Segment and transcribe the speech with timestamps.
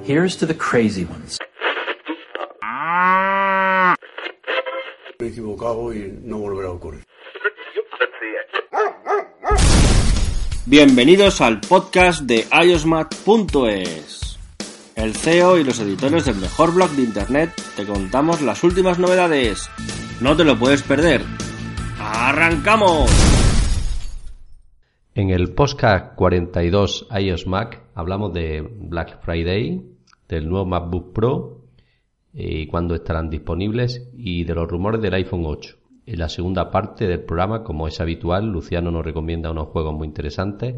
[0.00, 1.38] Here's to the crazy ones.
[5.20, 7.04] Me he equivocado y no volverá a ocurrir.
[10.64, 14.38] Bienvenidos al podcast de iosmat.es.
[14.96, 19.68] El CEO y los editores del mejor blog de internet te contamos las últimas novedades.
[20.22, 21.22] No te lo puedes perder.
[22.00, 23.10] ¡Arrancamos!
[25.14, 29.82] En el podcast 42 iOS Mac hablamos de Black Friday,
[30.28, 31.58] del nuevo MacBook Pro
[32.32, 35.76] y cuándo estarán disponibles y de los rumores del iPhone 8.
[36.06, 40.08] En la segunda parte del programa, como es habitual, Luciano nos recomienda unos juegos muy
[40.08, 40.74] interesantes,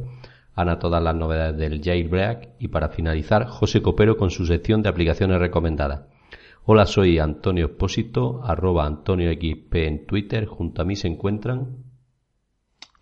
[0.57, 4.89] Ana todas las novedades del jailbreak y para finalizar, José Copero con su sección de
[4.89, 6.03] aplicaciones recomendadas.
[6.65, 10.47] Hola, soy Antonio Espósito, arroba Antonio XP en Twitter.
[10.47, 11.77] Junto a mí se encuentran.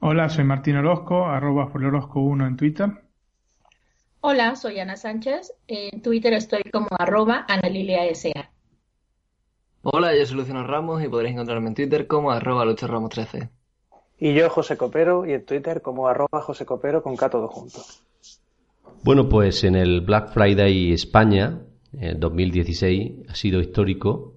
[0.00, 2.90] Hola, soy Martín Orozco, arroba Orozco1 en Twitter.
[4.24, 5.52] Hola, soy Ana Sánchez.
[5.66, 8.52] En Twitter estoy como arroba AnaliliaSA.
[9.82, 13.50] Hola, yo soy Luciano Ramos y podréis encontrarme en Twitter como arroba lucharamos13.
[14.20, 17.80] Y yo, José Copero, y en Twitter como arroba José Copero con K todo junto.
[19.02, 21.58] Bueno, pues en el Black Friday España,
[21.98, 24.31] el 2016, ha sido histórico,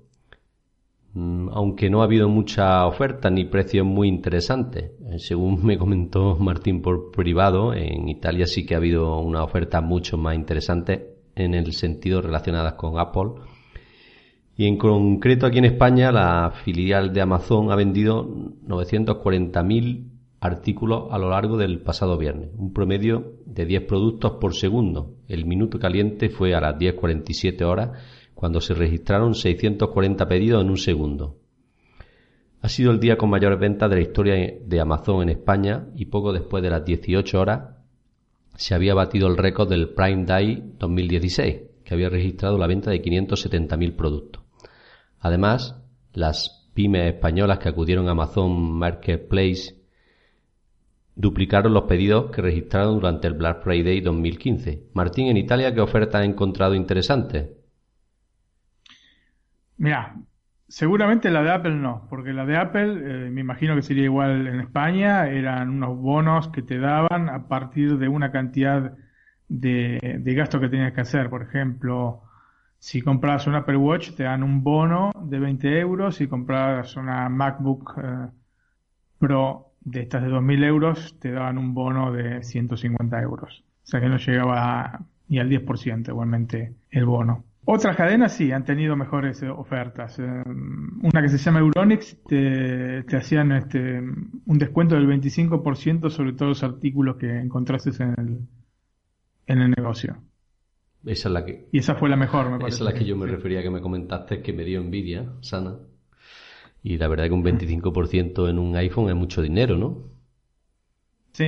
[1.15, 4.91] aunque no ha habido mucha oferta ni precios muy interesantes.
[5.09, 9.81] Eh, según me comentó Martín por privado, en Italia sí que ha habido una oferta
[9.81, 13.41] mucho más interesante en el sentido relacionadas con Apple
[14.57, 20.07] y en concreto aquí en España la filial de Amazon ha vendido 940.000
[20.39, 25.15] artículos a lo largo del pasado viernes, un promedio de 10 productos por segundo.
[25.27, 27.91] El minuto caliente fue a las 10.47 horas
[28.35, 31.37] cuando se registraron 640 pedidos en un segundo.
[32.61, 36.05] Ha sido el día con mayores ventas de la historia de Amazon en España y
[36.05, 37.75] poco después de las 18 horas
[38.55, 43.01] se había batido el récord del Prime Day 2016, que había registrado la venta de
[43.01, 44.43] 570.000 productos.
[45.19, 45.75] Además,
[46.13, 49.75] las pymes españolas que acudieron a Amazon Marketplace
[51.15, 54.89] duplicaron los pedidos que registraron durante el Black Friday 2015.
[54.93, 57.54] Martín, en Italia, ¿qué oferta ha encontrado interesante?
[59.77, 60.15] Mira,
[60.67, 64.47] seguramente la de Apple no, porque la de Apple, eh, me imagino que sería igual
[64.47, 68.93] en España, eran unos bonos que te daban a partir de una cantidad
[69.47, 71.29] de, de gasto que tenías que hacer.
[71.29, 72.25] Por ejemplo,
[72.85, 76.17] si compras un Apple Watch te dan un bono de 20 euros.
[76.17, 78.27] Si compras una MacBook eh,
[79.17, 83.63] Pro de estas de 2.000 euros te daban un bono de 150 euros.
[83.83, 87.43] O sea que no llegaba ni al 10% igualmente el bono.
[87.67, 90.19] Otras cadenas sí han tenido mejores eh, ofertas.
[90.19, 96.33] Eh, una que se llama Euronics te, te hacían este, un descuento del 25% sobre
[96.33, 98.39] todos los artículos que encontraste en el,
[99.47, 100.15] en el negocio.
[101.05, 101.67] Esa es la que...
[101.71, 102.75] Y esa fue la mejor, me parece.
[102.75, 105.75] Esa es la que yo me refería que me comentaste, que me dio envidia, sana.
[106.83, 110.03] Y la verdad que un 25% en un iPhone es mucho dinero, ¿no?
[111.31, 111.47] Sí,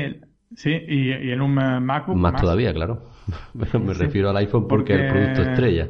[0.56, 2.18] sí, y, en un MacBook.
[2.18, 3.12] Más, todavía, claro.
[3.60, 5.90] Pero me refiero al iPhone porque, es el producto estrella.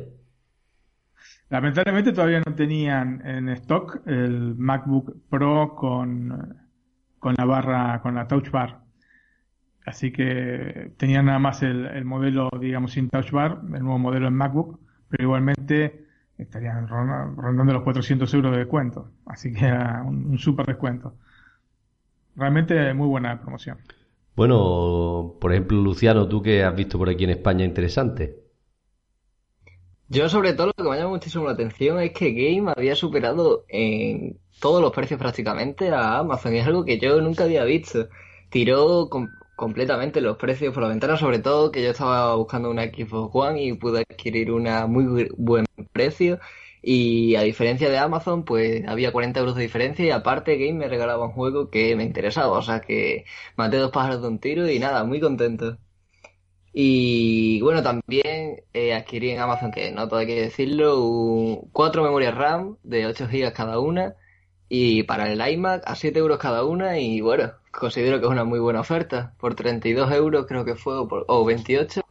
[1.50, 6.58] Lamentablemente todavía no tenían en stock el MacBook Pro con,
[7.20, 8.82] con la barra, con la Touch Bar.
[9.86, 14.34] Así que tenían nada más el, modelo, digamos, sin touch bar, el nuevo modelo en
[14.34, 16.06] MacBook, pero igualmente
[16.38, 19.12] estarían rondando los 400 euros de descuento.
[19.26, 21.16] Así que era un, un súper descuento.
[22.36, 23.78] Realmente muy buena promoción.
[24.36, 28.47] Bueno, por ejemplo, Luciano, tú que has visto por aquí en España interesante.
[30.10, 33.66] Yo sobre todo lo que me llama muchísimo la atención es que Game había superado
[33.68, 36.56] en todos los precios prácticamente a Amazon.
[36.56, 38.08] Y es algo que yo nunca había visto.
[38.50, 42.84] Tiró con completamente los precios por la ventana, sobre todo que yo estaba buscando una
[42.86, 46.40] Xbox One y pude adquirir una muy buen precio.
[46.82, 50.88] Y a diferencia de Amazon, pues había 40 euros de diferencia y aparte Game me
[50.88, 52.58] regalaba un juego que me interesaba.
[52.58, 53.26] O sea que
[53.58, 55.78] maté dos pájaros de un tiro y nada, muy contento.
[56.80, 62.36] Y bueno, también eh, adquirí en Amazon, que no todo hay que decirlo, cuatro memorias
[62.36, 64.14] RAM de 8 GB cada una
[64.70, 68.44] y para el iMac a 7 euros cada una y bueno, considero que es una
[68.44, 69.34] muy buena oferta.
[69.40, 72.02] Por 32 euros creo que fue, o, 28,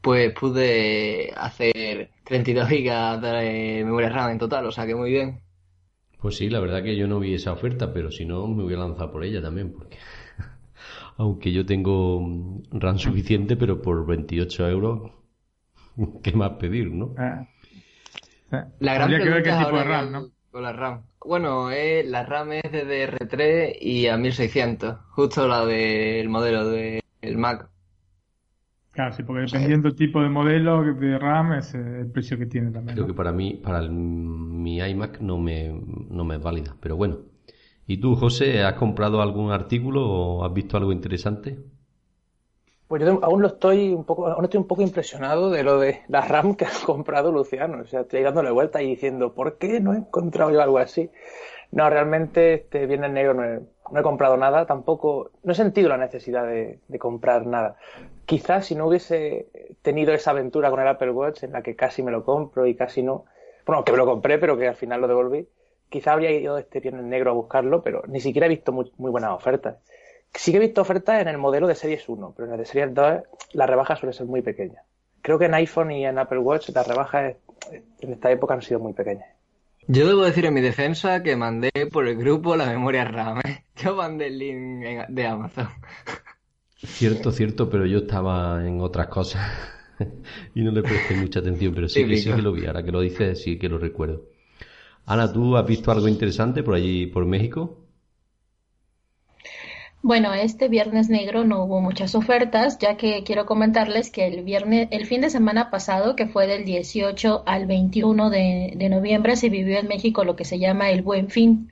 [0.00, 5.42] pues pude hacer 32 gigas de memoria RAM en total, o sea que muy bien.
[6.18, 8.72] Pues sí, la verdad que yo no vi esa oferta, pero si no me voy
[8.72, 9.98] a lanzar por ella también, porque
[11.16, 15.12] aunque yo tengo RAM suficiente, pero por 28 euros,
[16.22, 17.14] ¿qué más pedir, no?
[17.18, 17.46] Ah.
[18.78, 20.30] La gran Habría que ver qué es tipo de RAM, ¿no?
[20.50, 21.02] Con la RAM.
[21.24, 27.02] Bueno, eh, la RAM es DDR3 y a 1600, justo la del modelo del
[27.36, 27.68] Mac.
[28.92, 32.46] Claro, sí, porque dependiendo del tipo de modelo de RAM es eh, el precio que
[32.46, 32.94] tiene también.
[32.94, 33.12] Creo ¿no?
[33.12, 35.68] que para mí, para el- mi iMac no me,
[36.10, 37.18] no me es válida, pero bueno.
[37.86, 41.58] ¿Y tú, José, has comprado algún artículo o has visto algo interesante?
[42.88, 46.02] Pues yo aún lo estoy un poco, aún estoy un poco impresionado de lo de
[46.08, 47.82] la RAM que ha comprado Luciano.
[47.82, 51.10] O sea, estoy dándole vuelta y diciendo, ¿por qué no he encontrado yo algo así?
[51.72, 53.60] No, realmente este Viernes Negro no he,
[53.92, 57.76] no he comprado nada, tampoco, no he sentido la necesidad de, de comprar nada.
[58.26, 59.48] Quizás si no hubiese
[59.82, 62.76] tenido esa aventura con el Apple Watch en la que casi me lo compro y
[62.76, 63.26] casi no,
[63.66, 65.48] bueno, que me lo compré pero que al final lo devolví,
[65.88, 69.10] quizás habría ido este Viernes Negro a buscarlo, pero ni siquiera he visto muy, muy
[69.10, 69.76] buenas ofertas.
[70.34, 72.66] Sí que he visto ofertas en el modelo de Series 1, pero en el de
[72.66, 73.22] Series 2
[73.52, 74.82] la rebaja suele ser muy pequeña.
[75.22, 77.36] Creo que en iPhone y en Apple Watch las rebajas
[78.00, 79.26] en esta época han sido muy pequeñas.
[79.88, 83.38] Yo debo decir en mi defensa que mandé por el grupo la memoria RAM.
[83.44, 83.64] ¿eh?
[83.76, 85.68] Yo mandé el link en- de Amazon.
[86.76, 89.42] Cierto, cierto, pero yo estaba en otras cosas
[90.54, 92.66] y no le presté mucha atención, pero sí que sí que lo vi.
[92.66, 94.22] Ahora que lo dices, sí que lo recuerdo.
[95.06, 97.78] Ana, ¿tú has visto algo interesante por allí, por México?
[100.02, 104.88] Bueno, este viernes negro no hubo muchas ofertas, ya que quiero comentarles que el viernes,
[104.90, 109.48] el fin de semana pasado, que fue del 18 al 21 de, de noviembre, se
[109.48, 111.70] vivió en México lo que se llama el Buen Fin,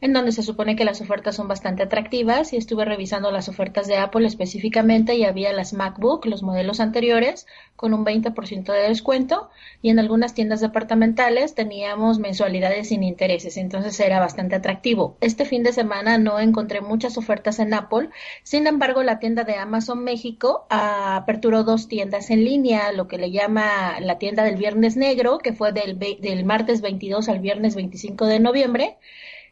[0.00, 3.88] en donde se supone que las ofertas son bastante atractivas y estuve revisando las ofertas
[3.88, 9.50] de Apple específicamente y había las MacBook, los modelos anteriores, con un 20% de descuento
[9.82, 15.16] y en algunas tiendas departamentales teníamos mensualidades sin intereses, entonces era bastante atractivo.
[15.20, 18.10] Este fin de semana no encontré muchas ofertas en Apple,
[18.44, 23.18] sin embargo la tienda de Amazon México ah, aperturó dos tiendas en línea, lo que
[23.18, 27.74] le llama la tienda del Viernes Negro, que fue del, del martes 22 al viernes
[27.74, 28.96] 25 de noviembre,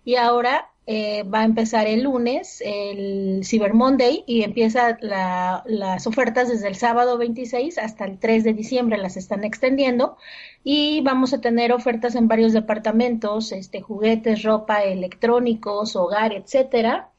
[0.06, 6.06] y ahora eh, va a empezar el lunes, el Cyber Monday, y empieza la- las
[6.06, 10.16] ofertas desde el sábado 26 hasta el 3 de diciembre, las están extendiendo,
[10.64, 17.10] y vamos a tener ofertas en varios departamentos, este, juguetes, ropa, electrónicos, hogar, etcétera.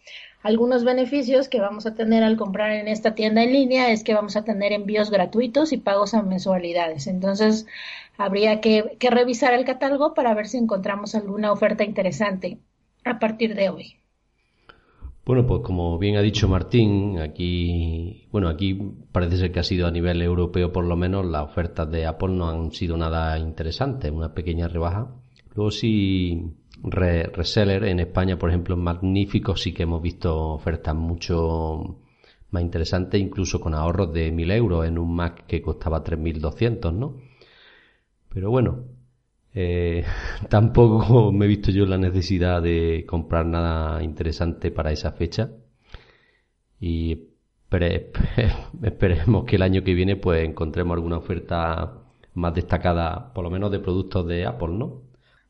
[0.43, 4.13] Algunos beneficios que vamos a tener al comprar en esta tienda en línea es que
[4.13, 7.07] vamos a tener envíos gratuitos y pagos a mensualidades.
[7.07, 7.65] Entonces,
[8.17, 12.59] habría que, que revisar el catálogo para ver si encontramos alguna oferta interesante
[13.09, 13.95] a partir de hoy.
[15.25, 18.79] Bueno, pues como bien ha dicho Martín, aquí, bueno, aquí
[19.11, 22.29] parece ser que ha sido a nivel europeo por lo menos las ofertas de Apple
[22.29, 25.13] no han sido nada interesantes, una pequeña rebaja.
[25.53, 30.95] Luego sí, re- reseller en España, por ejemplo, en Magnífico sí que hemos visto ofertas
[30.95, 31.97] mucho
[32.51, 37.15] más interesantes, incluso con ahorros de 1.000 euros en un Mac que costaba 3.200, ¿no?
[38.29, 38.85] Pero bueno,
[39.59, 40.05] eh,
[40.49, 45.49] tampoco me he visto yo la necesidad de comprar nada interesante para esa fecha.
[46.79, 47.13] Y
[47.69, 48.11] espere-
[48.83, 51.99] esperemos que el año que viene pues encontremos alguna oferta
[52.33, 55.01] más destacada, por lo menos de productos de Apple, ¿no?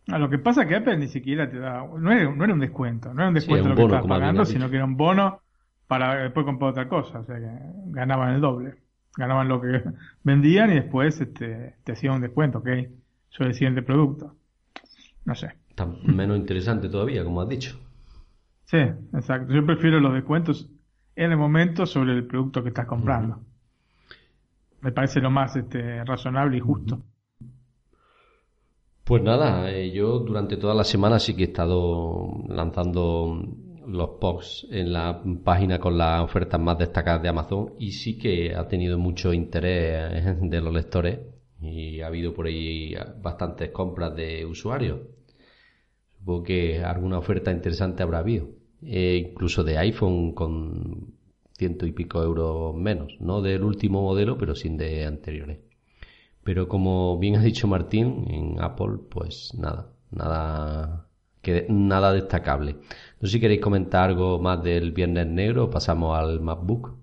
[0.09, 2.53] Ah, lo que pasa es que Apple ni siquiera te da, no era, no era
[2.53, 4.85] un descuento, no era un Sí, descuento un lo que estabas pagando, sino que era
[4.85, 5.41] un bono
[5.87, 7.47] para después comprar otra cosa, o sea que
[7.87, 8.75] ganaban el doble,
[9.17, 9.83] ganaban lo que
[10.23, 12.67] vendían y después este, te hacían un descuento, ¿ok?
[13.37, 14.35] Sobre el siguiente producto.
[15.25, 15.53] No sé.
[15.75, 17.79] Tan menos interesante todavía, como has dicho.
[18.65, 19.53] Sí, exacto.
[19.53, 20.67] Yo prefiero los descuentos
[21.15, 23.39] en el momento sobre el producto que estás comprando.
[24.81, 27.03] Me parece lo más este, razonable y justo.
[29.03, 33.39] Pues nada, eh, yo durante toda la semana sí que he estado lanzando
[33.87, 38.55] los posts en la página con las ofertas más destacadas de Amazon y sí que
[38.55, 41.19] ha tenido mucho interés eh, de los lectores
[41.61, 44.99] y ha habido por ahí bastantes compras de usuarios.
[46.19, 48.49] Supongo que alguna oferta interesante habrá habido.
[48.81, 51.13] Eh, incluso de iPhone con
[51.57, 53.15] ciento y pico euros menos.
[53.19, 55.59] No del último modelo, pero sí de anteriores.
[56.43, 61.09] Pero como bien ha dicho Martín, en Apple, pues nada, nada,
[61.41, 62.73] que, nada destacable.
[63.19, 66.95] No sé si queréis comentar algo más del Viernes Negro pasamos al MacBook.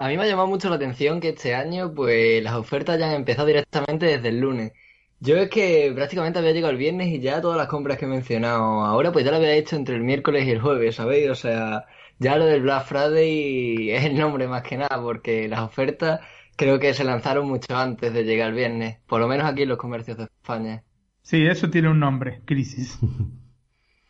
[0.00, 3.08] A mí me ha llamado mucho la atención que este año, pues, las ofertas ya
[3.10, 4.72] han empezado directamente desde el lunes.
[5.20, 8.08] Yo es que prácticamente había llegado el viernes y ya todas las compras que he
[8.08, 11.28] mencionado ahora, pues ya las había hecho entre el miércoles y el jueves, ¿sabéis?
[11.28, 11.84] O sea,
[12.18, 16.20] ya lo del Black Friday es el nombre más que nada, porque las ofertas
[16.56, 19.68] creo que se lanzaron mucho antes de llegar el viernes, por lo menos aquí en
[19.68, 20.82] los comercios de España.
[21.20, 22.98] Sí, eso tiene un nombre, crisis.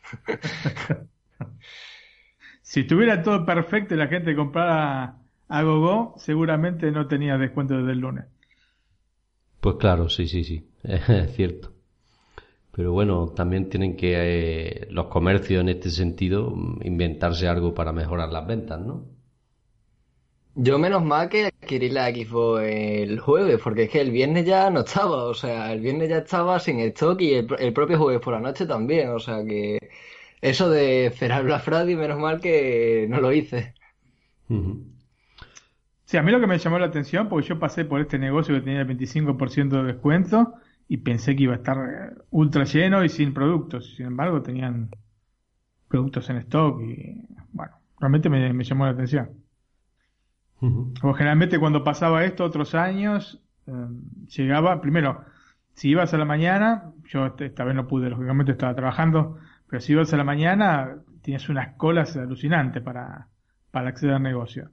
[2.62, 5.19] si estuviera todo perfecto y la gente comprara
[5.50, 8.24] a GoGo, seguramente no tenía descuento desde el lunes.
[9.60, 11.72] Pues claro, sí, sí, sí, es cierto.
[12.72, 18.30] Pero bueno, también tienen que eh, los comercios en este sentido inventarse algo para mejorar
[18.30, 19.04] las ventas, ¿no?
[20.54, 24.70] Yo menos mal que adquirí la Xbox el jueves, porque es que el viernes ya
[24.70, 28.34] no estaba, o sea, el viernes ya estaba sin stock y el, propio jueves por
[28.34, 29.78] la noche también, o sea que
[30.40, 33.74] eso de esperar Black Friday, menos mal que no lo hice.
[36.10, 38.52] Sí, a mí lo que me llamó la atención, porque yo pasé por este negocio
[38.52, 40.54] que tenía el 25% de descuento
[40.88, 44.90] y pensé que iba a estar eh, ultra lleno y sin productos, sin embargo tenían
[45.86, 49.30] productos en stock y bueno, realmente me llamó la atención.
[50.60, 53.72] O generalmente cuando pasaba esto otros años, eh,
[54.36, 55.24] llegaba, primero,
[55.74, 59.38] si ibas a la mañana, yo este, esta vez no pude, lógicamente estaba trabajando,
[59.68, 63.28] pero si ibas a la mañana, tenías unas colas alucinantes para,
[63.70, 64.72] para acceder al negocio.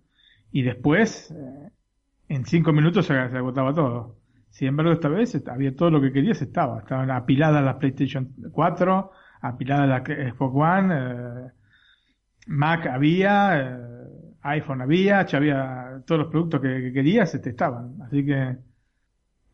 [0.51, 1.70] Y después, eh,
[2.30, 4.16] en cinco minutos se, agotaba todo.
[4.50, 6.80] Sin embargo, esta vez había todo lo que querías, estaba.
[6.80, 9.12] Estaban apiladas las PlayStation 4,
[9.42, 11.51] apiladas las Xbox One, eh,
[12.48, 13.77] Mac había,
[14.42, 18.01] iPhone había, había todos los productos que, querías, este, estaban.
[18.01, 18.58] Así que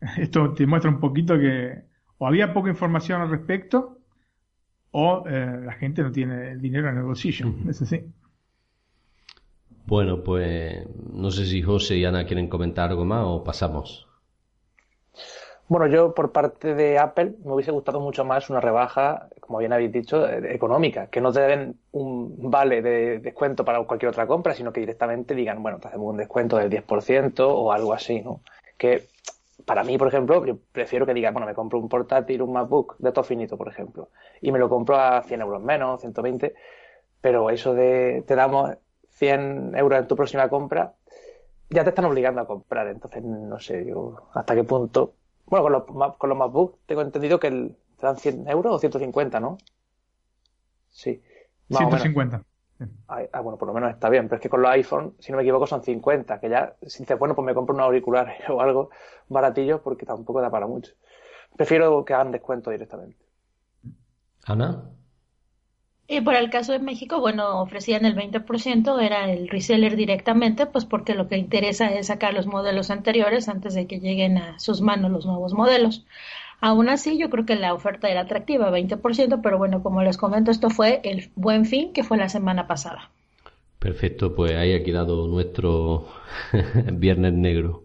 [0.18, 1.82] esto te muestra un poquito que
[2.18, 3.98] o había poca información al respecto
[4.92, 7.52] o eh, la gente no tiene el dinero en el bolsillo.
[7.68, 8.04] Es así.
[9.86, 14.08] Bueno, pues no sé si José y Ana quieren comentar algo más o pasamos.
[15.66, 19.72] Bueno, yo por parte de Apple me hubiese gustado mucho más una rebaja, como bien
[19.72, 24.54] habéis dicho, económica, que no te den un vale de descuento para cualquier otra compra,
[24.54, 28.40] sino que directamente digan, bueno, te hacemos un descuento del 10% o algo así, ¿no?
[28.76, 29.04] Que
[29.64, 32.96] para mí, por ejemplo, yo prefiero que digan, bueno, me compro un portátil, un MacBook
[32.98, 34.10] de todo finito, por ejemplo,
[34.42, 36.54] y me lo compro a 100 euros menos, 120,
[37.22, 38.76] pero eso de te damos
[39.14, 40.94] 100 euros en tu próxima compra,
[41.70, 45.14] ya te están obligando a comprar, entonces no sé yo hasta qué punto
[45.46, 48.78] bueno, con los, con los MacBook tengo entendido que el, te dan 100 euros o
[48.78, 49.58] 150, ¿no?
[50.90, 51.22] Sí.
[51.68, 52.42] 150.
[53.06, 55.36] Ah, bueno, por lo menos está bien, pero es que con los iPhone, si no
[55.36, 58.60] me equivoco, son 50, que ya, si dices, bueno, pues me compro un auricular o
[58.60, 58.90] algo
[59.28, 60.92] baratillo porque tampoco da para mucho.
[61.56, 63.24] Prefiero que hagan descuento directamente.
[64.46, 64.90] Ana.
[66.06, 70.84] Y por el caso de México, bueno, ofrecían el 20%, era el reseller directamente, pues
[70.84, 74.82] porque lo que interesa es sacar los modelos anteriores antes de que lleguen a sus
[74.82, 76.04] manos los nuevos modelos.
[76.60, 80.50] Aún así, yo creo que la oferta era atractiva, 20%, pero bueno, como les comento,
[80.50, 83.10] esto fue el buen fin que fue la semana pasada.
[83.78, 86.06] Perfecto, pues ahí ha quedado nuestro
[86.92, 87.84] viernes negro.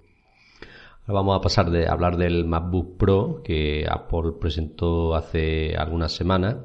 [1.07, 6.57] Ahora vamos a pasar de hablar del MacBook Pro que Apple presentó hace algunas semanas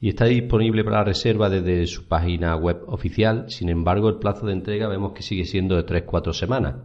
[0.00, 3.46] y está disponible para la reserva desde su página web oficial.
[3.48, 6.76] Sin embargo, el plazo de entrega vemos que sigue siendo de 3-4 semanas.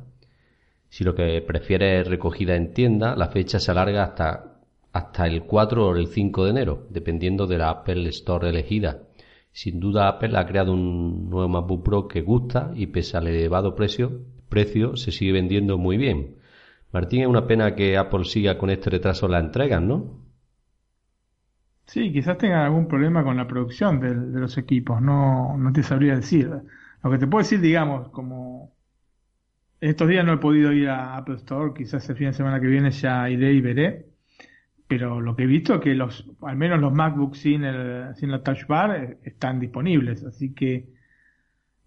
[0.90, 4.60] Si lo que prefiere es recogida en tienda, la fecha se alarga hasta,
[4.94, 9.04] hasta el 4 o el 5 de enero, dependiendo de la Apple Store elegida.
[9.52, 13.76] Sin duda, Apple ha creado un nuevo MacBook Pro que gusta y pese al elevado
[13.76, 16.38] precio, precio se sigue vendiendo muy bien.
[16.94, 20.21] Martín, es una pena que Apple siga con este retraso en la entrega, ¿no?
[21.92, 26.16] Sí, quizás tengan algún problema con la producción de, los equipos, no, no te sabría
[26.16, 26.50] decir.
[27.04, 28.74] Lo que te puedo decir, digamos, como
[29.82, 32.68] estos días no he podido ir a Apple Store, quizás el fin de semana que
[32.68, 34.06] viene ya iré y veré,
[34.88, 38.32] pero lo que he visto es que los, al menos los MacBooks sin, el, sin
[38.32, 40.88] la Touch Bar eh, están disponibles, así que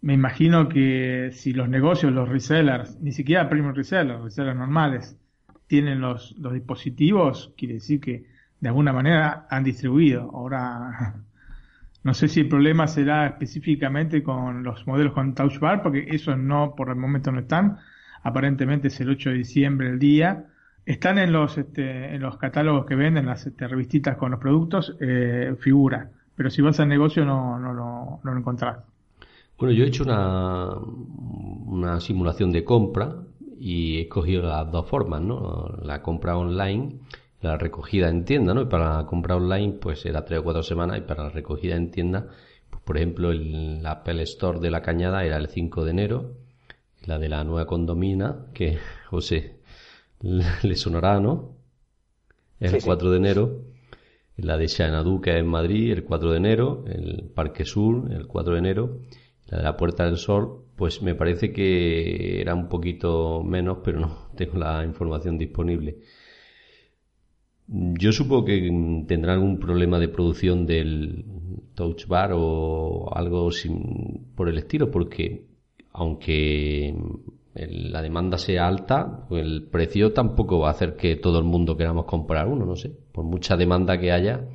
[0.02, 5.18] me imagino que si los negocios, los resellers, ni siquiera premium resellers, resellers normales,
[5.66, 10.30] tienen los, los dispositivos, quiere decir que de alguna manera han distribuido.
[10.32, 11.14] Ahora,
[12.04, 16.38] no sé si el problema será específicamente con los modelos con Touch Bar, porque esos
[16.38, 17.78] no, por el momento no están.
[18.22, 20.46] Aparentemente es el 8 de diciembre el día.
[20.84, 24.96] Están en los, este, en los catálogos que venden, las este, revistitas con los productos,
[25.00, 26.10] eh, figura.
[26.36, 28.78] Pero si vas al negocio no, no, no, no lo encontrás.
[29.58, 30.74] Bueno, yo he hecho una,
[31.66, 33.14] una simulación de compra
[33.58, 35.68] y he escogido las dos formas, ¿no?
[35.82, 36.98] La compra online
[37.44, 38.62] la recogida en tienda, ¿no?
[38.62, 41.76] Y para la compra online, pues era tres o cuatro semanas, y para la recogida
[41.76, 42.28] en tienda,
[42.70, 46.36] pues por ejemplo, el Apple Store de la Cañada era el 5 de enero,
[47.04, 48.78] la de la nueva condomina, que
[49.10, 49.58] José
[50.20, 51.56] le sonará, ¿no?
[52.60, 53.60] El 4 de enero,
[54.36, 58.26] la de Xanadu, que es en Madrid, el 4 de enero, el Parque Sur, el
[58.26, 59.00] 4 de enero,
[59.48, 64.00] la de la Puerta del Sol, pues me parece que era un poquito menos, pero
[64.00, 65.98] no tengo la información disponible.
[67.66, 71.24] Yo supongo que tendrá algún problema de producción del
[71.74, 73.48] Touch Bar o algo
[74.34, 75.46] por el estilo, porque
[75.92, 76.94] aunque
[77.54, 82.04] la demanda sea alta, el precio tampoco va a hacer que todo el mundo queramos
[82.04, 82.92] comprar uno, no sé.
[83.12, 84.46] Por mucha demanda que haya,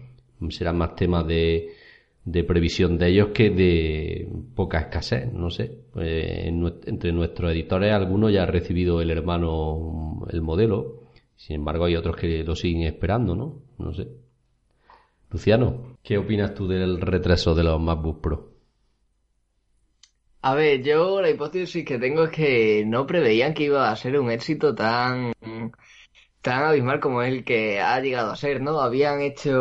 [0.49, 1.69] será más tema de,
[2.47, 5.71] previsión de ellos que de poca escasez, no sé.
[5.93, 6.45] Pues,
[6.85, 10.98] entre nuestros editores, algunos ya ha recibido el hermano el modelo,
[11.39, 13.61] sin embargo hay otros que lo siguen esperando, ¿no?
[13.77, 14.09] No sé.
[15.31, 18.49] Luciano, ¿qué opinas tú del retraso de los MacBook Pro?
[20.41, 24.19] A ver, yo la hipótesis que tengo es que no preveían que iba a ser
[24.19, 25.31] un éxito tan,
[26.41, 28.81] tan abismal como el que ha llegado a ser, ¿no?
[28.81, 29.53] Habían hecho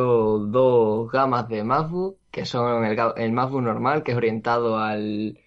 [0.49, 5.39] dos gamas de MacBook, que son el, el MacBook normal, que es orientado al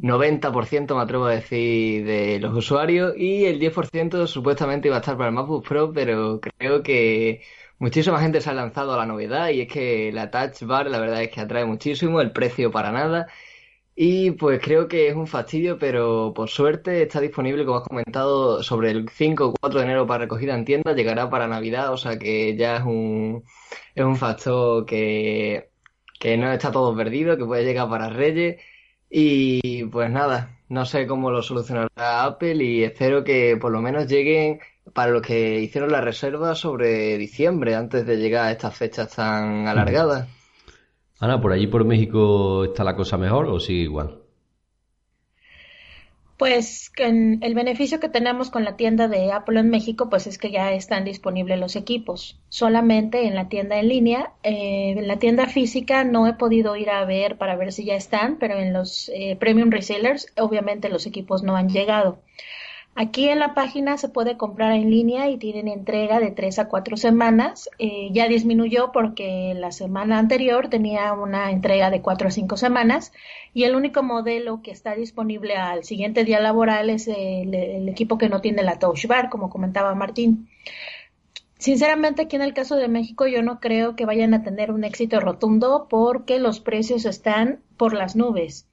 [0.00, 5.16] 90% me atrevo a decir de los usuarios, y el 10% supuestamente iba a estar
[5.16, 7.42] para el MacBook Pro, pero creo que
[7.78, 10.98] muchísima gente se ha lanzado a la novedad, y es que la Touch Bar la
[10.98, 13.26] verdad es que atrae muchísimo, el precio para nada,
[13.94, 18.62] y pues creo que es un fastidio, pero por suerte está disponible, como has comentado,
[18.62, 21.98] sobre el 5 o 4 de enero para recogida en tienda, llegará para Navidad, o
[21.98, 23.44] sea que ya es un,
[23.94, 25.70] es un factor que,
[26.18, 28.62] que no está todo perdido, que puede llegar para Reyes.
[29.10, 34.06] Y pues nada, no sé cómo lo solucionará Apple y espero que por lo menos
[34.06, 34.60] lleguen
[34.94, 39.66] para los que hicieron la reserva sobre diciembre, antes de llegar a estas fechas tan
[39.66, 40.28] alargadas.
[41.18, 44.19] Ana, ¿por allí por México está la cosa mejor o sigue igual?
[46.40, 50.50] Pues el beneficio que tenemos con la tienda de Apple en México, pues es que
[50.50, 52.40] ya están disponibles los equipos.
[52.48, 56.88] Solamente en la tienda en línea, eh, en la tienda física no he podido ir
[56.88, 61.04] a ver para ver si ya están, pero en los eh, premium resellers, obviamente los
[61.04, 62.22] equipos no han llegado.
[62.96, 66.68] Aquí en la página se puede comprar en línea y tienen entrega de tres a
[66.68, 67.70] cuatro semanas.
[67.78, 73.12] Eh, ya disminuyó porque la semana anterior tenía una entrega de cuatro a cinco semanas
[73.54, 78.18] y el único modelo que está disponible al siguiente día laboral es el, el equipo
[78.18, 80.48] que no tiene la Touch Bar, como comentaba Martín.
[81.58, 84.82] Sinceramente, aquí en el caso de México, yo no creo que vayan a tener un
[84.82, 88.66] éxito rotundo porque los precios están por las nubes.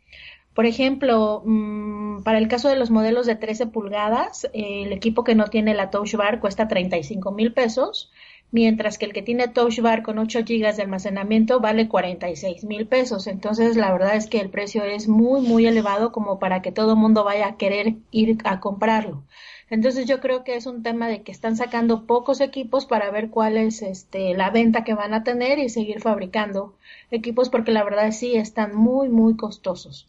[0.58, 5.36] Por ejemplo, mm, para el caso de los modelos de 13 pulgadas, el equipo que
[5.36, 8.12] no tiene la Touch Bar cuesta 35 mil pesos,
[8.50, 12.88] mientras que el que tiene Touch Bar con 8 gigas de almacenamiento vale 46 mil
[12.88, 13.28] pesos.
[13.28, 16.94] Entonces, la verdad es que el precio es muy, muy elevado como para que todo
[16.94, 19.26] el mundo vaya a querer ir a comprarlo.
[19.70, 23.30] Entonces yo creo que es un tema de que están sacando pocos equipos para ver
[23.30, 26.74] cuál es este, la venta que van a tener y seguir fabricando
[27.12, 30.08] equipos porque la verdad sí están muy, muy costosos.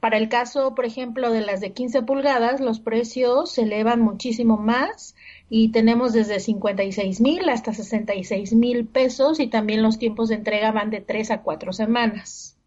[0.00, 4.56] Para el caso, por ejemplo, de las de 15 pulgadas, los precios se elevan muchísimo
[4.56, 5.14] más
[5.48, 10.72] y tenemos desde 56 mil hasta 66 mil pesos y también los tiempos de entrega
[10.72, 12.58] van de 3 a 4 semanas.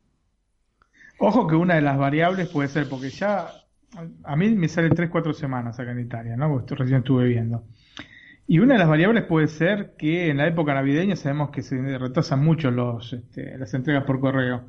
[1.19, 3.49] Ojo que una de las variables puede ser, porque ya
[4.23, 6.49] a mí me sale 3 4 semanas acá en Italia, ¿no?
[6.49, 7.63] Porque recién estuve viendo.
[8.47, 11.97] Y una de las variables puede ser que en la época navideña sabemos que se
[11.99, 14.63] retrasan mucho los, este, las entregas por correo.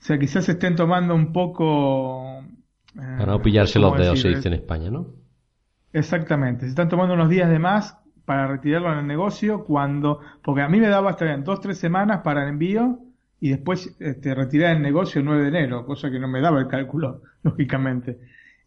[0.00, 2.40] O sea, quizás se estén tomando un poco...
[2.96, 5.08] Eh, Para no pillarse los dedos, se dice en España, ¿no?
[5.92, 10.20] Exactamente, se están tomando unos días de más para retirarlo en el negocio cuando...
[10.42, 12.98] Porque a mí me daba hasta dos, tres semanas para el envío
[13.40, 16.60] y después este, retirar el negocio el 9 de enero, cosa que no me daba
[16.60, 18.18] el cálculo, lógicamente.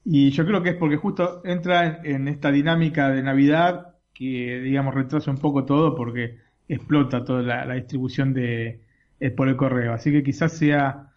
[0.05, 4.93] Y yo creo que es porque justo entra en, esta dinámica de Navidad que, digamos,
[4.93, 8.81] retrasa un poco todo porque explota toda la, distribución de,
[9.19, 9.93] eh, por el correo.
[9.93, 11.12] Así que quizás sea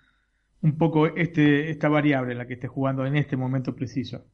[0.66, 4.24] un poco este, esta variable la que esté jugando en este momento preciso.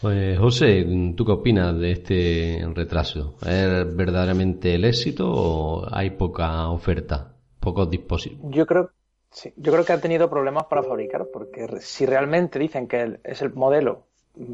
[0.00, 3.36] Pues José, ¿tú qué opinas de este retraso?
[3.42, 8.54] ¿Es verdaderamente el éxito o hay poca oferta, pocos dispositivos?
[8.54, 8.90] Yo creo,
[9.30, 13.42] sí, yo creo que han tenido problemas para fabricar, porque si realmente dicen que es
[13.42, 14.06] el modelo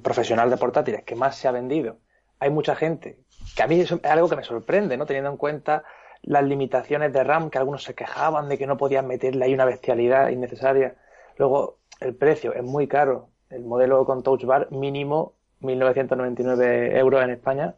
[0.03, 1.99] profesional de portátiles que más se ha vendido,
[2.39, 3.19] hay mucha gente,
[3.57, 5.07] que a mí es algo que me sorprende, ¿no?
[5.07, 5.85] Teniendo en cuenta
[6.23, 9.65] las limitaciones de RAM, que algunos se quejaban de que no podían meterle ahí una
[9.65, 10.97] bestialidad innecesaria.
[11.37, 13.29] Luego, el precio es muy caro.
[13.51, 17.75] El modelo con Touch Bar mínimo 1.999 euros en España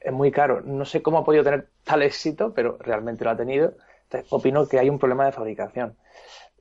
[0.00, 0.60] es muy caro.
[0.62, 3.74] No sé cómo ha podido tener tal éxito, pero realmente lo ha tenido.
[4.04, 5.96] Entonces, opino que hay un problema de fabricación.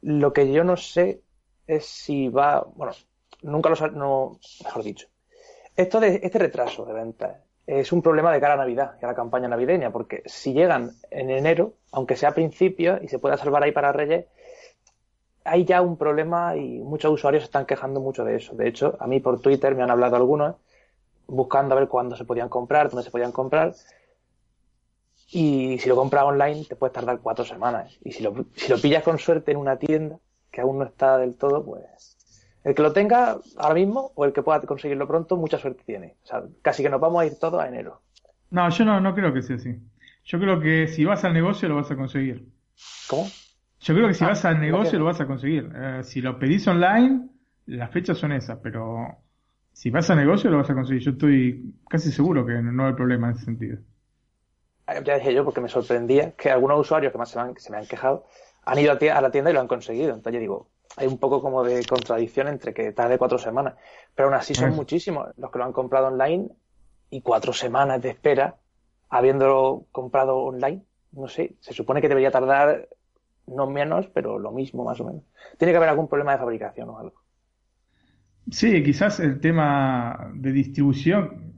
[0.02, 1.21] Lo que yo no sé
[1.67, 2.93] es si va, bueno,
[3.41, 5.08] nunca lo no, mejor dicho.
[5.76, 9.08] Esto de este retraso de ventas es un problema de cara a Navidad y a
[9.08, 13.38] la campaña navideña, porque si llegan en enero, aunque sea a principio y se pueda
[13.38, 14.26] salvar ahí para Reyes,
[15.43, 18.56] hay ya un problema y muchos usuarios están quejando mucho de eso.
[18.56, 20.56] De hecho, a mí por Twitter me han hablado algunos
[21.28, 23.74] buscando a ver cuándo se podían comprar, dónde se podían comprar.
[25.32, 27.97] Y si lo compras online te puedes tardar cuatro semanas.
[28.04, 30.19] Y si lo, si lo pillas con suerte en una tienda
[30.52, 32.17] que aún no está del todo, pues
[32.63, 36.17] el que lo tenga ahora mismo o el que pueda conseguirlo pronto, mucha suerte tiene.
[36.24, 38.02] O sea, casi que nos vamos a ir todos a enero.
[38.52, 39.76] No, yo no, no creo que sea así.
[40.26, 42.47] Yo creo que si vas al negocio lo vas a conseguir.
[43.08, 43.28] ¿Cómo?
[43.80, 45.71] Yo creo que si Ah, vas al negocio lo vas a conseguir.
[45.76, 47.30] Eh, si lo pedís online,
[47.65, 49.08] las fechas son esas, pero
[49.74, 51.02] si vas al negocio lo vas a conseguir.
[51.04, 53.80] Yo estoy casi seguro que no hay problema en ese sentido.
[54.88, 57.58] Eh, Ya dije yo, porque me sorprendía que algunos usuarios que más se me han,
[57.60, 58.26] se me han quejado
[58.63, 60.10] han ido a la tienda y lo han conseguido.
[60.13, 63.75] Entonces yo digo, hay un poco como de contradicción entre que tarde cuatro semanas.
[64.15, 64.75] Pero aún así son Eso.
[64.75, 66.49] muchísimos los que lo han comprado online
[67.10, 68.56] y cuatro semanas de espera
[69.10, 70.84] habiéndolo comprado online.
[71.12, 72.88] No sé, se supone que debería tardar
[73.47, 75.23] no menos, pero lo mismo más o menos.
[75.58, 77.21] Tiene que haber algún problema de fabricación o algo.
[78.49, 81.54] Sí, quizás el tema de distribución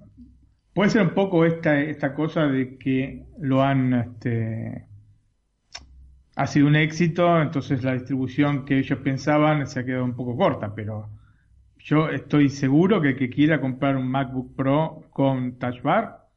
[0.73, 4.87] puede ser un poco esta, esta cosa de que lo han, este,
[6.35, 10.35] ha sido un éxito, entonces la distribución que ellos pensaban se ha quedado un poco
[10.35, 11.09] corta, pero
[11.77, 16.27] yo estoy seguro que el que quiera comprar un MacBook Pro con Touch Bar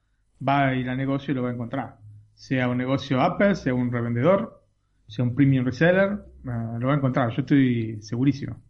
[0.47, 1.99] va a ir al negocio y lo va a encontrar.
[2.35, 4.63] Sea un negocio Apple, sea un revendedor,
[5.07, 6.13] sea un premium reseller,
[6.45, 8.61] eh, lo va a encontrar, yo estoy segurísimo.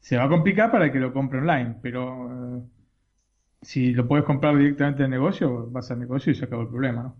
[0.00, 2.62] Se va a complicar para que lo compre online, pero eh,
[3.62, 6.68] si lo puedes comprar directamente en el negocio, vas al negocio y se acabó el
[6.68, 7.16] problema, ¿no?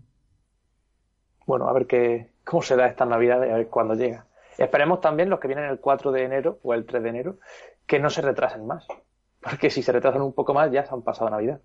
[1.45, 4.25] Bueno, a ver qué, cómo se da esta Navidad y a ver cuándo llega.
[4.57, 7.37] Esperemos también los que vienen el 4 de enero o el 3 de enero
[7.85, 8.87] que no se retrasen más.
[9.39, 11.61] Porque si se retrasan un poco más ya se han pasado Navidad.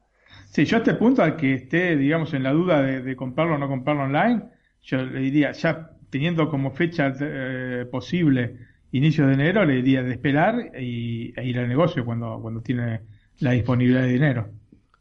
[0.50, 3.54] Sí, yo a este punto, al que esté, digamos, en la duda de, de comprarlo
[3.54, 4.42] o no comprarlo online,
[4.82, 8.58] yo le diría, ya teniendo como fecha eh, posible
[8.92, 13.00] inicio de enero, le diría de esperar y, e ir al negocio cuando, cuando tiene
[13.40, 14.48] la disponibilidad de dinero.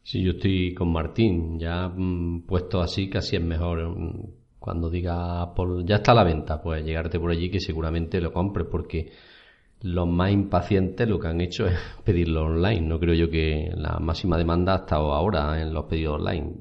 [0.02, 1.58] Sí, yo estoy con Martín.
[1.58, 6.24] Ya mm, puesto así, casi es mejor mm, cuando diga Apple, ya está a la
[6.24, 9.12] venta, pues llegarte por allí que seguramente lo compres porque
[9.82, 12.80] los más impacientes lo que han hecho es pedirlo online.
[12.82, 16.52] No creo yo que la máxima demanda ha estado ahora en los pedidos online.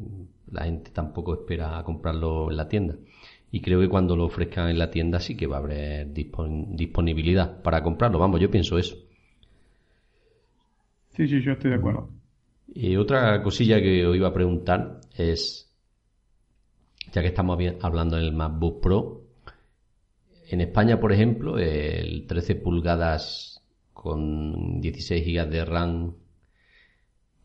[0.52, 2.96] La gente tampoco espera a comprarlo en la tienda.
[3.52, 6.76] Y creo que cuando lo ofrezcan en la tienda sí que va a haber dispon-
[6.76, 8.20] disponibilidad para comprarlo.
[8.20, 8.96] Vamos, yo pienso eso.
[11.16, 12.10] Sí, sí, yo estoy de acuerdo.
[12.68, 15.73] Y otra cosilla que os iba a preguntar es,
[17.14, 19.22] ya que estamos hablando del MacBook Pro,
[20.50, 26.16] en España, por ejemplo, el 13 pulgadas con 16 GB de RAM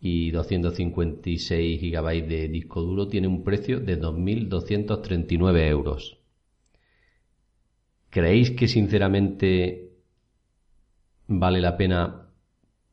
[0.00, 6.18] y 256 GB de disco duro tiene un precio de 2.239 euros.
[8.10, 9.92] ¿Creéis que sinceramente
[11.26, 12.30] vale la pena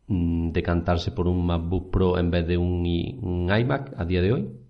[0.08, 4.65] mm, decantarse por un MacBook Pro en vez de un iMac a día de hoy?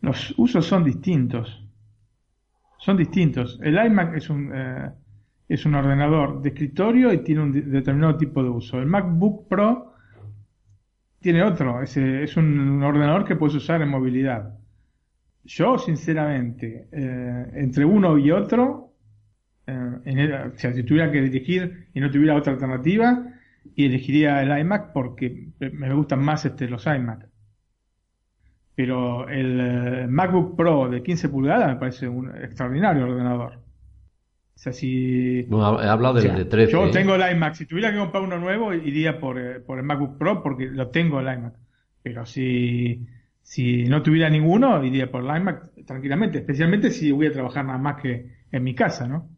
[0.00, 1.66] Los usos son distintos.
[2.78, 3.58] Son distintos.
[3.62, 4.90] El iMac es un, eh,
[5.48, 8.78] es un ordenador de escritorio y tiene un de- determinado tipo de uso.
[8.78, 9.94] El MacBook Pro
[11.20, 11.82] tiene otro.
[11.82, 14.58] Es, es un ordenador que puedes usar en movilidad.
[15.44, 18.94] Yo, sinceramente, eh, entre uno y otro,
[19.66, 23.26] eh, en el- o sea, si tuviera que elegir y no tuviera otra alternativa,
[23.76, 27.29] y elegiría el iMac porque me gustan más este, los iMac.
[28.80, 33.56] Pero el eh, MacBook Pro de 15 pulgadas me parece un extraordinario ordenador.
[33.56, 36.72] O sea, si No, he hablado del o sea, de 13.
[36.72, 36.90] yo ¿eh?
[36.90, 40.16] tengo el iMac, si tuviera que comprar uno nuevo iría por, eh, por el MacBook
[40.16, 41.54] Pro porque lo tengo el iMac.
[42.02, 43.06] Pero si,
[43.42, 47.78] si no tuviera ninguno, iría por el iMac tranquilamente, especialmente si voy a trabajar nada
[47.78, 49.28] más que en mi casa, ¿no?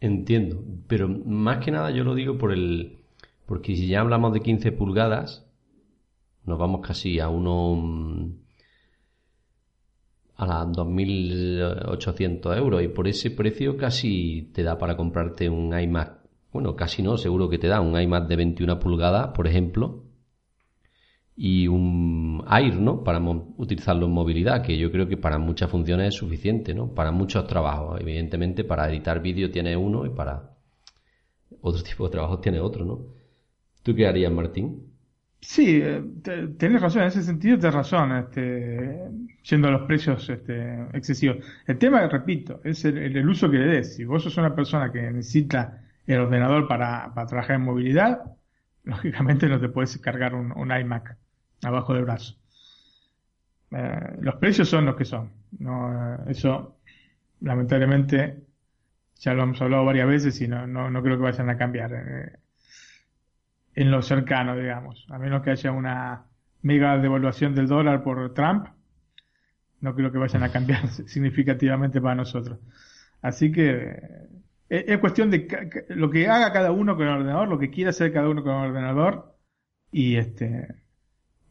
[0.00, 3.04] Entiendo, pero más que nada yo lo digo por el...
[3.44, 5.51] Porque si ya hablamos de 15 pulgadas,
[6.44, 7.74] nos vamos casi a uno...
[7.76, 8.42] mm,
[10.36, 16.18] a las 2.800 euros y por ese precio casi te da para comprarte un iMac.
[16.52, 20.04] Bueno, casi no, seguro que te da un iMac de 21 pulgadas, por ejemplo,
[21.36, 23.04] y un Air, ¿no?
[23.04, 23.20] Para
[23.56, 26.94] utilizarlo en movilidad, que yo creo que para muchas funciones es suficiente, ¿no?
[26.94, 28.00] Para muchos trabajos.
[28.00, 30.56] Evidentemente, para editar vídeo tiene uno y para
[31.60, 33.00] otro tipo de trabajos tiene otro, ¿no?
[33.82, 34.91] ¿Tú qué harías, Martín?
[35.44, 39.00] Sí, eh, te- tenés razón, en ese sentido tenés razón, este,
[39.42, 41.38] yendo a los precios este, excesivos.
[41.66, 43.96] El tema, repito, es el, el- uso que le des.
[43.96, 48.20] Si vos sos una persona que necesita el ordenador para, para trabajar en movilidad,
[48.84, 51.16] lógicamente no te puedes cargar un, un iMac
[51.62, 52.36] abajo del brazo.
[53.70, 55.30] Eh, los precios son los que son.
[55.58, 56.78] No, eh, eso
[57.40, 58.44] lamentablemente
[59.20, 62.40] ya lo hemos hablado varias veces y no, no, no creo que vayan a cambiar
[63.74, 66.26] en lo cercano, digamos, a menos que haya una
[66.62, 68.68] mega devaluación del dólar por Trump,
[69.80, 72.58] no creo que vayan a cambiar significativamente para nosotros.
[73.20, 73.98] Así que
[74.68, 75.48] eh, es cuestión de
[75.90, 78.52] lo que haga cada uno con el ordenador, lo que quiera hacer cada uno con
[78.52, 79.36] el ordenador
[79.90, 80.82] y este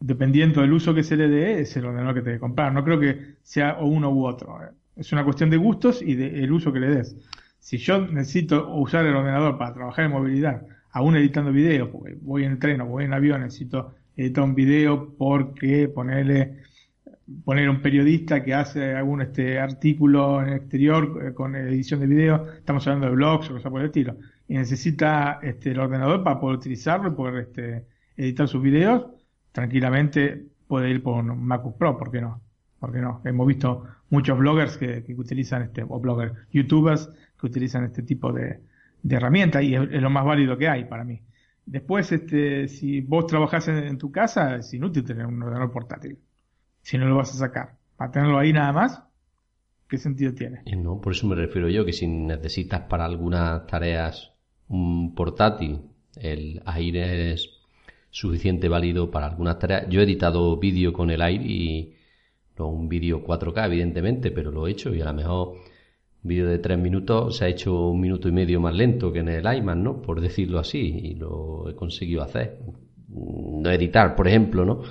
[0.02, 2.72] dependiendo del uso que se le dé, es el ordenador que te que comprar.
[2.72, 4.62] No creo que sea uno u otro.
[4.62, 4.70] Eh.
[4.96, 7.16] Es una cuestión de gustos y del uso que le des.
[7.60, 12.44] Si yo necesito usar el ordenador para trabajar en movilidad, aún editando videos, porque voy
[12.44, 16.62] en tren o voy en avión, necesito editar un video porque ponerle
[17.44, 22.06] poner un periodista que hace algún este artículo en el exterior eh, con edición de
[22.06, 24.16] video, estamos hablando de blogs o cosas por el estilo,
[24.48, 29.06] y necesita este, el ordenador para poder utilizarlo y poder este, editar sus videos,
[29.52, 32.40] tranquilamente puede ir por un MacBook Pro, ¿por qué no?
[32.78, 33.20] ¿Por qué no?
[33.24, 38.60] Hemos visto muchos bloggers que, utilizan este, o bloggers, youtubers que utilizan este tipo de,
[39.02, 41.20] de herramientas y es, lo más válido que hay para mí.
[41.64, 46.18] Después, este, si vos trabajás en, tu casa, es inútil tener un ordenador portátil.
[46.82, 47.76] Si no lo vas a sacar.
[47.96, 49.02] Para tenerlo ahí nada más,
[49.88, 50.62] ¿qué sentido tiene?
[50.76, 54.32] No, por eso me refiero yo, que si necesitas para algunas tareas
[54.68, 55.82] un portátil,
[56.16, 57.48] el aire es
[58.10, 59.88] suficiente válido para algunas tareas.
[59.88, 61.94] Yo he editado vídeo con el aire y
[62.58, 65.54] no un vídeo 4K evidentemente, pero lo he hecho y a lo mejor
[66.22, 69.28] vídeo de tres minutos se ha hecho un minuto y medio más lento que en
[69.28, 70.02] el iMac, ¿no?
[70.02, 72.58] Por decirlo así, y lo he conseguido hacer.
[73.08, 74.82] No editar, por ejemplo, ¿no?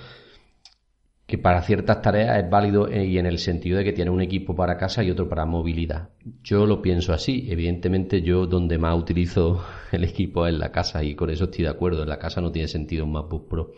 [1.31, 4.19] que para ciertas tareas es válido eh, y en el sentido de que tiene un
[4.19, 6.09] equipo para casa y otro para movilidad.
[6.43, 7.47] Yo lo pienso así.
[7.49, 9.63] Evidentemente yo donde más utilizo
[9.93, 12.03] el equipo es en la casa y con eso estoy de acuerdo.
[12.03, 13.71] En la casa no tiene sentido un MacBook Pro.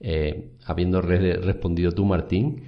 [0.00, 2.64] Eh, habiendo respondido tú, Martín,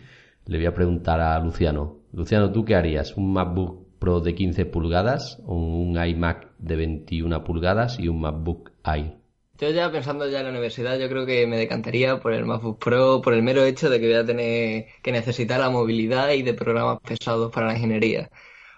[0.46, 1.98] le voy a preguntar a Luciano.
[2.14, 3.18] Luciano, ¿tú qué harías?
[3.18, 9.20] ¿Un MacBook Pro de 15 pulgadas un iMac de 21 pulgadas y un MacBook Air?
[9.60, 12.82] Yo ya pensando ya en la universidad, yo creo que me decantaría por el MacBook
[12.82, 16.42] Pro, por el mero hecho de que voy a tener que necesitar la movilidad y
[16.42, 18.30] de programas pesados para la ingeniería.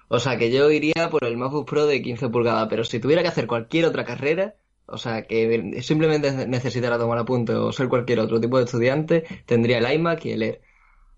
[0.08, 3.22] O sea que yo iría por el MacBook Pro de 15 pulgadas, pero si tuviera
[3.22, 4.56] que hacer cualquier otra carrera,
[4.87, 9.78] o sea que simplemente necesitara tomar apunte o ser cualquier otro tipo de estudiante, tendría
[9.78, 10.61] el iMac y el Air.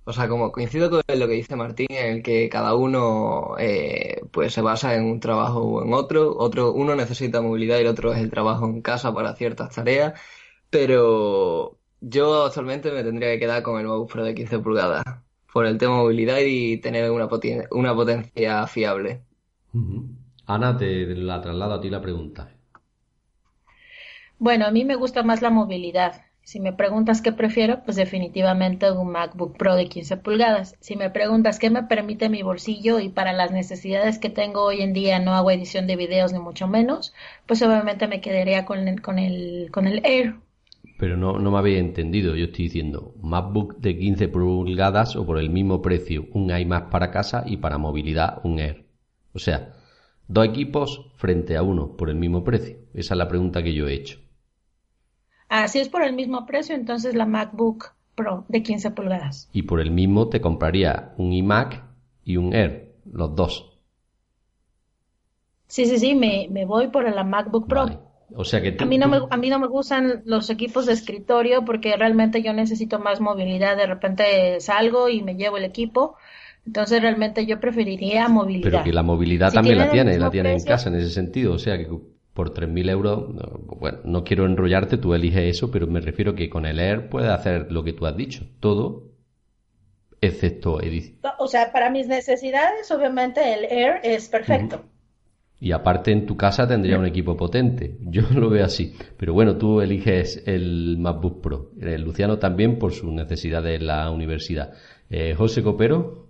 [0.07, 4.21] O sea, como coincido con lo que dice Martín, en el que cada uno eh,
[4.33, 7.87] pues se basa en un trabajo o en otro, otro, uno necesita movilidad y el
[7.87, 10.21] otro es el trabajo en casa para ciertas tareas,
[10.69, 15.05] pero yo actualmente me tendría que quedar con el MacBook Pro de 15 pulgadas
[15.53, 17.29] por el tema de movilidad y tener una,
[17.71, 19.23] una potencia fiable.
[20.47, 22.51] Ana, te la traslado a ti la pregunta.
[24.39, 26.23] Bueno, a mí me gusta más la movilidad.
[26.45, 30.77] Si me preguntas qué prefiero, pues definitivamente un MacBook Pro de 15 pulgadas.
[30.79, 34.83] Si me preguntas qué me permite mi bolsillo y para las necesidades que tengo hoy
[34.83, 37.15] en día no hago edición de videos ni mucho menos,
[37.47, 40.35] pues obviamente me quedaría con el, con el, con el Air.
[40.99, 42.37] Pero no, no me había entendido.
[42.37, 47.11] Yo estoy diciendo MacBook de 15 pulgadas o por el mismo precio un iMac para
[47.11, 48.85] casa y para movilidad un Air.
[49.33, 49.73] O sea,
[50.29, 52.77] dos equipos frente a uno por el mismo precio.
[52.93, 54.24] Esa es la pregunta que yo he hecho.
[55.49, 59.49] Así es por el mismo precio, entonces la MacBook Pro de 15 pulgadas.
[59.53, 61.83] Y por el mismo te compraría un iMac
[62.25, 63.79] y un Air, los dos.
[65.67, 67.87] Sí, sí, sí, me, voy por la MacBook Pro.
[68.37, 70.93] O sea que a, mí no me, a mí no me gustan los equipos de
[70.93, 73.77] escritorio porque realmente yo necesito más movilidad.
[73.77, 76.17] De repente salgo y me llevo el equipo.
[76.67, 78.71] Entonces realmente yo preferiría movilidad.
[78.71, 81.53] Pero que la movilidad también la tiene, la tiene en casa en ese sentido.
[81.53, 81.89] O sea que
[82.35, 83.29] por 3.000 euros,
[83.79, 87.31] bueno, no quiero enrollarte, tú eliges eso, pero me refiero que con el Air puedes
[87.31, 89.05] hacer lo que tú has dicho, todo,
[90.21, 91.19] excepto edición.
[91.39, 94.85] O sea, para mis necesidades, obviamente el Air es perfecto.
[95.61, 98.95] Y aparte en tu casa tendría un equipo potente, yo lo veo así.
[99.17, 104.11] Pero bueno, tú eliges el MacBook Pro, el Luciano también por su necesidad de la
[104.11, 104.73] universidad.
[105.09, 106.24] Eh, José Copero.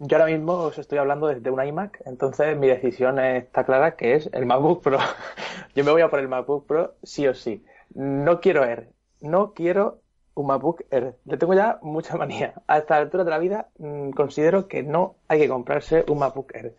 [0.00, 4.14] Yo ahora mismo os estoy hablando desde un iMac, entonces mi decisión está clara que
[4.14, 4.98] es el MacBook Pro.
[5.74, 7.64] Yo me voy a por el MacBook Pro sí o sí.
[7.94, 10.00] No quiero Air, no quiero
[10.34, 11.16] un MacBook Air.
[11.24, 12.54] Le tengo ya mucha manía.
[12.68, 16.54] A esta altura de la vida mm, considero que no hay que comprarse un MacBook
[16.54, 16.76] Air.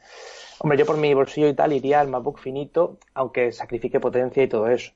[0.60, 4.48] Hombre, yo por mi bolsillo y tal iría al MacBook finito, aunque sacrifique potencia y
[4.48, 4.94] todo eso.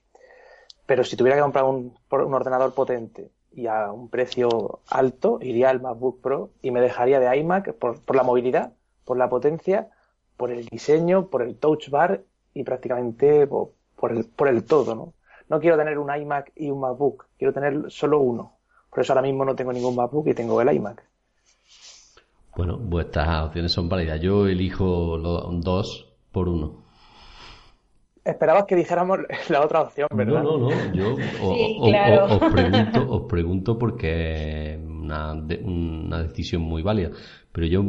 [0.86, 5.70] Pero si tuviera que comprar un, un ordenador potente y a un precio alto iría
[5.70, 8.74] al MacBook Pro y me dejaría de iMac por, por la movilidad,
[9.06, 9.89] por la potencia,
[10.38, 12.22] por el diseño, por el touch bar
[12.54, 13.72] y prácticamente por,
[14.12, 15.13] el, por el todo, ¿no?
[15.50, 18.54] No quiero tener un iMac y un MacBook, quiero tener solo uno.
[18.89, 21.04] Por eso ahora mismo no tengo ningún MacBook y tengo el iMac.
[22.56, 24.22] Bueno, vuestras opciones son válidas.
[24.22, 26.83] Yo elijo los dos por uno.
[28.25, 30.43] Esperabas que dijéramos la otra opción, ¿verdad?
[30.43, 30.93] No, no, no.
[30.93, 37.09] Yo os, pregunto, os pregunto porque es una, una decisión muy válida.
[37.51, 37.83] Pero yo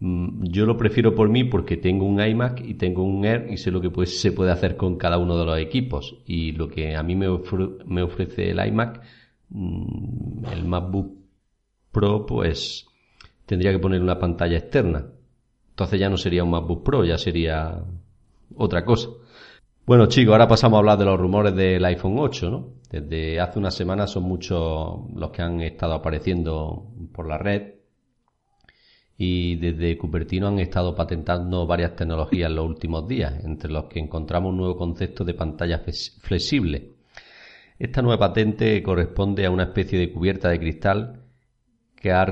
[0.00, 3.56] Mm, yo lo prefiero por mí porque tengo un iMac y tengo un Air y
[3.56, 6.16] sé lo que pues, se puede hacer con cada uno de los equipos.
[6.26, 7.26] Y lo que a mí me,
[7.86, 9.00] me ofrece el iMac,
[9.50, 11.14] mm, el MacBook
[11.92, 12.86] Pro, pues
[13.46, 15.06] tendría que poner una pantalla externa.
[15.70, 17.82] Entonces ya no sería un MacBook Pro, ya sería
[18.56, 19.08] otra cosa.
[19.86, 22.68] Bueno chicos, ahora pasamos a hablar de los rumores del iPhone 8, ¿no?
[22.90, 27.74] Desde hace unas semanas son muchos los que han estado apareciendo por la red
[29.18, 34.00] y desde Cupertino han estado patentando varias tecnologías en los últimos días, entre los que
[34.00, 35.82] encontramos un nuevo concepto de pantalla
[36.22, 36.92] flexible.
[37.78, 41.24] Esta nueva patente corresponde a una especie de cubierta de cristal
[41.94, 42.24] que ha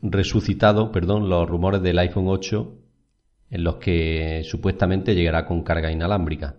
[0.00, 2.83] resucitado perdón, los rumores del iPhone 8
[3.54, 6.56] en los que supuestamente llegará con carga inalámbrica.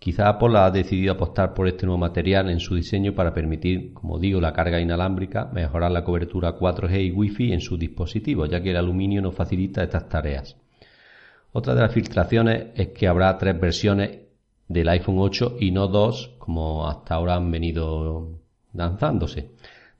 [0.00, 4.18] Quizá Apple ha decidido apostar por este nuevo material en su diseño para permitir, como
[4.18, 8.72] digo, la carga inalámbrica, mejorar la cobertura 4G y Wi-Fi en sus dispositivos, ya que
[8.72, 10.56] el aluminio no facilita estas tareas.
[11.52, 14.18] Otra de las filtraciones es que habrá tres versiones
[14.66, 18.40] del iPhone 8 y no dos, como hasta ahora han venido
[18.74, 19.52] lanzándose,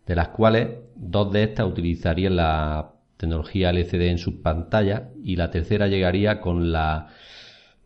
[0.04, 5.50] de las cuales dos de estas utilizarían la tecnología LCD en sus pantallas y la
[5.50, 7.08] tercera llegaría con la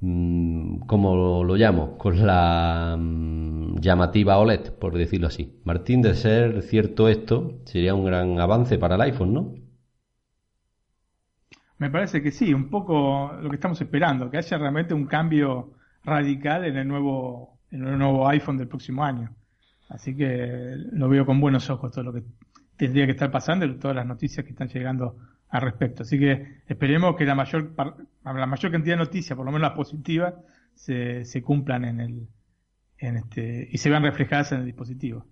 [0.05, 5.61] Mm, como lo llamo, con la mm, llamativa OLED, por decirlo así.
[5.65, 9.55] Martín, de ser cierto esto, sería un gran avance para el iPhone, ¿no?
[11.79, 15.75] Me parece que sí, un poco lo que estamos esperando, que haya realmente un cambio
[16.05, 19.31] radical en el nuevo, en el nuevo iPhone del próximo año.
[19.89, 22.25] Así que lo veo con buenos ojos todo lo que
[22.87, 25.17] tendría que estar pasando y todas las noticias que están llegando
[25.49, 26.03] al respecto.
[26.03, 27.73] Así que esperemos que la mayor,
[28.25, 30.35] la mayor cantidad de noticias, por lo menos las positivas,
[30.75, 32.29] se, se cumplan en el,
[32.99, 35.25] en este, y se vean reflejadas en el dispositivo.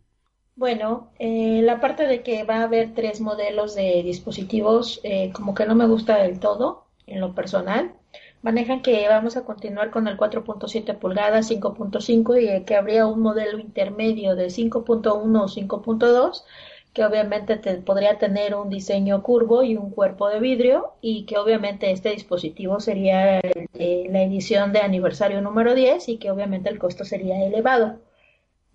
[0.54, 5.54] Bueno, eh, la parte de que va a haber tres modelos de dispositivos, eh, como
[5.54, 7.94] que no me gusta del todo, en lo personal.
[8.42, 13.58] Manejan que vamos a continuar con el 4.7 pulgadas, 5.5 y que habría un modelo
[13.58, 16.44] intermedio de 5.1 o 5.2
[16.92, 21.38] que obviamente te, podría tener un diseño curvo y un cuerpo de vidrio y que
[21.38, 23.40] obviamente este dispositivo sería
[23.74, 28.00] la edición de aniversario número 10 y que obviamente el costo sería elevado.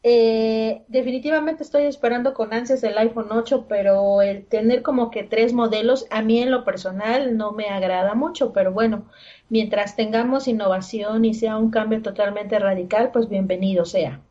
[0.08, 5.52] Eh, definitivamente estoy esperando con ansias el iPhone 8, pero el tener como que tres
[5.52, 9.08] modelos a mí en lo personal no me agrada mucho, pero bueno,
[9.50, 14.22] mientras tengamos innovación y sea un cambio totalmente radical, pues bienvenido sea.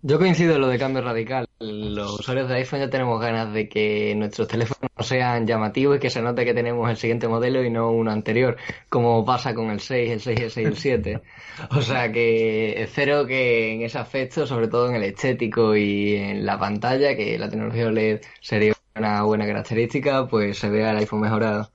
[0.00, 1.46] Yo coincido en lo de cambio radical.
[1.64, 6.10] Los usuarios de iPhone ya tenemos ganas de que nuestros teléfonos sean llamativos y que
[6.10, 8.56] se note que tenemos el siguiente modelo y no uno anterior,
[8.88, 11.22] como pasa con el 6, el 6, el 6 y el 7.
[11.70, 16.44] O sea que espero que en ese aspecto, sobre todo en el estético y en
[16.44, 21.20] la pantalla, que la tecnología OLED sería una buena característica, pues se vea el iPhone
[21.20, 21.70] mejorado.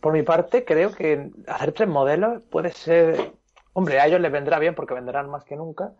[0.00, 3.32] Por mi parte, creo que hacer tres modelos puede ser
[3.76, 5.92] Hombre, a ellos les vendrá bien porque venderán más que nunca,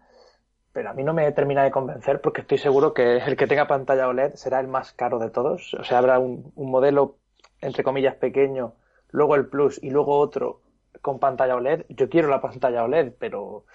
[0.74, 3.68] pero a mí no me termina de convencer porque estoy seguro que el que tenga
[3.68, 5.72] pantalla OLED será el más caro de todos.
[5.74, 7.16] O sea, habrá un, modelo,
[7.60, 8.74] entre comillas, pequeño,
[9.10, 10.62] luego el Plus y luego otro
[11.00, 11.86] con pantalla OLED.
[11.90, 13.66] Yo quiero la pantalla OLED, pero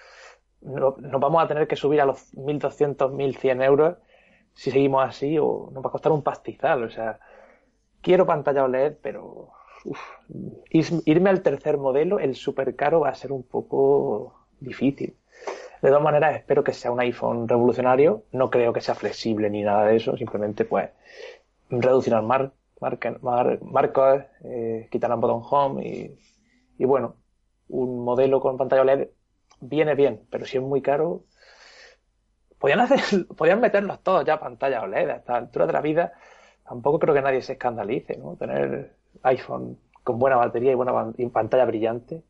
[0.60, 3.96] no, nos vamos a tener que subir a los 1.200, 1.100 euros
[4.52, 6.84] si seguimos así o nos va a costar un pastizal.
[6.84, 7.18] O sea,
[8.02, 9.48] quiero pantalla OLED, pero
[10.70, 15.16] irme al tercer modelo, el super caro, va a ser un poco difícil.
[15.82, 18.24] De todas maneras, espero que sea un iPhone revolucionario.
[18.32, 20.16] No creo que sea flexible ni nada de eso.
[20.16, 20.90] Simplemente, pues,
[21.70, 22.52] reducirán mar,
[23.62, 26.18] marcos, eh, quitarán botón home y,
[26.78, 27.16] y, bueno,
[27.68, 29.08] un modelo con pantalla OLED
[29.60, 31.24] viene bien, pero si es muy caro,
[32.58, 36.12] podían hacer, podían meterlos todos ya pantalla OLED a esta altura de la vida.
[36.64, 38.36] Tampoco creo que nadie se escandalice, ¿no?
[38.36, 40.92] Tener iPhone con buena batería y buena
[41.32, 42.22] pantalla brillante.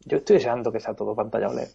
[0.00, 1.68] Yo estoy deseando que sea todo pantalla OLED.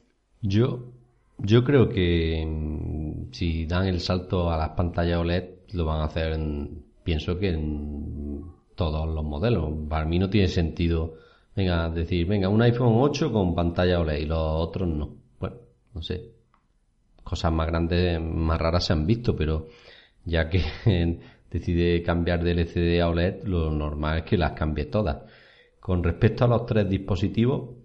[0.48, 0.94] Yo,
[1.40, 5.44] yo creo que mm, si dan el salto a las pantallas OLED,
[5.74, 9.74] lo van a hacer, en, pienso que en todos los modelos.
[9.90, 11.16] Para mí no tiene sentido,
[11.56, 15.16] venga, decir, venga, un iPhone 8 con pantalla OLED y los otros no.
[15.40, 15.56] Bueno,
[15.96, 16.32] no sé.
[17.24, 19.68] Cosas más grandes, más raras se han visto, pero
[20.26, 20.62] ya que
[21.52, 25.24] decide cambiar de LCD a OLED, lo normal es que las cambie todas.
[25.80, 27.85] Con respecto a los tres dispositivos,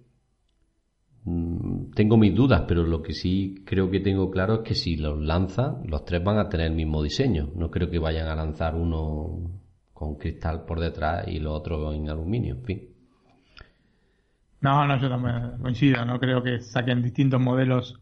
[1.25, 5.21] tengo mis dudas, pero lo que sí creo que tengo claro es que si los
[5.21, 7.51] lanza, los tres van a tener el mismo diseño.
[7.55, 9.61] No creo que vayan a lanzar uno
[9.93, 12.89] con cristal por detrás y los otros en aluminio, en fin.
[14.63, 17.99] No, no, yo también coincido, no creo que saquen distintos modelos,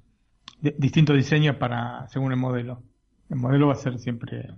[0.61, 2.83] distintos diseños para según el modelo.
[3.31, 4.55] El modelo va a ser siempre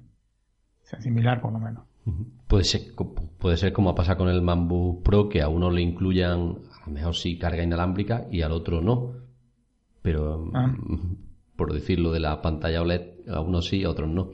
[0.99, 1.85] similar por lo menos.
[2.49, 2.81] Puede ser,
[3.39, 6.93] puede ser como pasa con el Mambu Pro, que a uno le incluyan, a lo
[6.93, 9.13] mejor sí carga inalámbrica y al otro no.
[10.03, 10.75] Pero, ah.
[11.57, 14.31] por decirlo de la pantalla OLED, a unos sí, a otros no.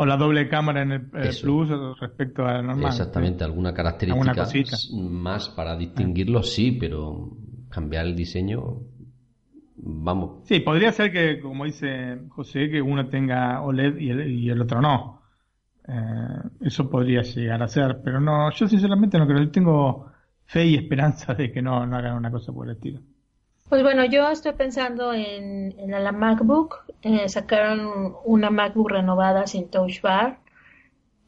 [0.00, 1.10] O la doble cámara en el,
[1.42, 1.68] Plus
[1.98, 2.86] respecto a la normal.
[2.86, 7.36] Exactamente, alguna característica más para distinguirlo, sí, pero
[7.68, 8.78] cambiar el diseño,
[9.76, 10.46] vamos.
[10.46, 14.62] Sí, podría ser que, como dice José, que uno tenga OLED y el, y el
[14.62, 15.22] otro no.
[15.88, 20.06] Eh, eso podría llegar a ser, pero no, yo sinceramente no creo, tengo
[20.48, 23.00] fe y esperanza de que no, no hagan una cosa por el estilo.
[23.68, 29.68] Pues bueno, yo estoy pensando en, en la MacBook, eh, sacaron una MacBook renovada sin
[29.68, 30.38] Touch Bar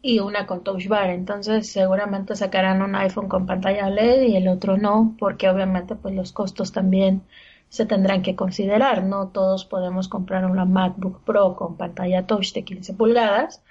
[0.00, 4.48] y una con Touch Bar, entonces seguramente sacarán un iPhone con pantalla LED y el
[4.48, 7.22] otro no, porque obviamente pues los costos también
[7.68, 12.64] se tendrán que considerar, no todos podemos comprar una MacBook Pro con pantalla touch de
[12.64, 13.62] 15 pulgadas,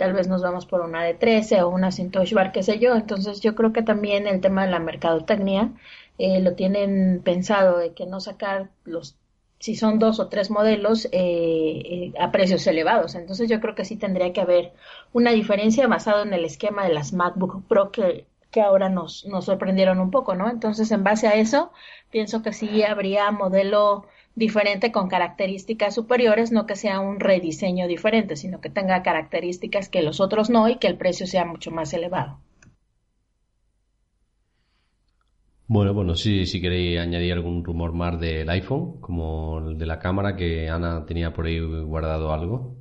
[0.00, 2.78] tal vez nos vamos por una de 13 o una sin touch bar, qué sé
[2.78, 2.94] yo.
[2.96, 5.72] Entonces yo creo que también el tema de la mercadotecnia
[6.16, 9.16] eh, lo tienen pensado de que no sacar los
[9.58, 13.14] si son dos o tres modelos eh, eh, a precios elevados.
[13.14, 14.72] Entonces yo creo que sí tendría que haber
[15.12, 19.44] una diferencia basada en el esquema de las MacBook Pro que, que ahora nos, nos
[19.44, 20.48] sorprendieron un poco, ¿no?
[20.48, 21.72] Entonces en base a eso
[22.10, 28.36] pienso que sí habría modelo diferente con características superiores, no que sea un rediseño diferente,
[28.36, 31.92] sino que tenga características que los otros no y que el precio sea mucho más
[31.92, 32.38] elevado.
[35.66, 40.00] Bueno, bueno, sí, si queréis añadir algún rumor más del iPhone, como el de la
[40.00, 42.74] cámara que Ana tenía por ahí guardado algo.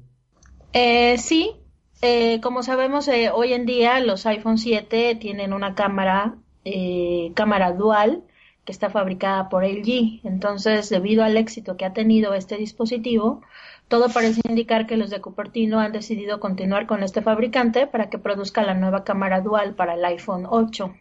[0.74, 1.54] Eh, sí,
[2.02, 7.74] eh, como sabemos, eh, hoy en día los iPhone 7 tienen una cámara, eh, cámara
[7.74, 8.24] dual
[8.70, 10.22] que está fabricada por LG.
[10.24, 13.42] Entonces, debido al éxito que ha tenido este dispositivo,
[13.88, 18.20] todo parece indicar que los de Cupertino han decidido continuar con este fabricante para que
[18.20, 20.94] produzca la nueva cámara dual para el iPhone 8.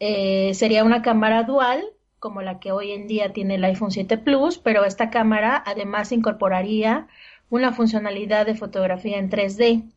[0.00, 1.82] Eh, sería una cámara dual
[2.18, 6.12] como la que hoy en día tiene el iPhone 7 Plus, pero esta cámara además
[6.12, 7.06] incorporaría
[7.48, 9.90] una funcionalidad de fotografía en 3D.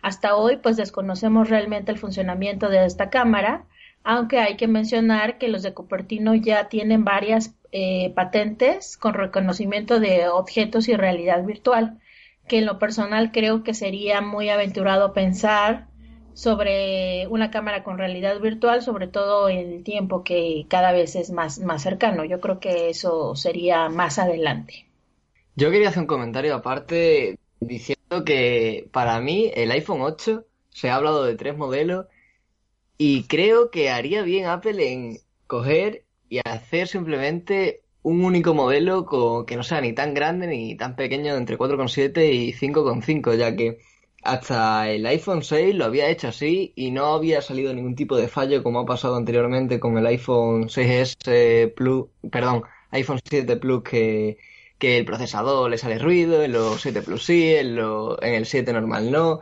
[0.00, 3.66] Hasta hoy pues desconocemos realmente el funcionamiento de esta cámara,
[4.04, 10.00] aunque hay que mencionar que los de Cupertino ya tienen varias eh, patentes con reconocimiento
[10.00, 11.98] de objetos y realidad virtual,
[12.48, 15.86] que en lo personal creo que sería muy aventurado pensar
[16.34, 21.30] sobre una cámara con realidad virtual, sobre todo en el tiempo que cada vez es
[21.30, 22.24] más, más cercano.
[22.24, 24.86] Yo creo que eso sería más adelante.
[25.54, 30.96] Yo quería hacer un comentario aparte diciendo que para mí el iPhone 8 se ha
[30.96, 32.06] hablado de tres modelos
[32.98, 39.06] y creo que haría bien Apple en coger y hacer simplemente un único modelo
[39.46, 43.78] que no sea ni tan grande ni tan pequeño, entre 4,7 y 5,5, ya que
[44.22, 48.28] hasta el iPhone 6 lo había hecho así y no había salido ningún tipo de
[48.28, 54.38] fallo como ha pasado anteriormente con el iPhone 6S Plus, perdón, iPhone 7 Plus que,
[54.78, 58.72] que el procesador le sale ruido, en los 7 Plus sí, en, en el 7
[58.72, 59.40] normal no.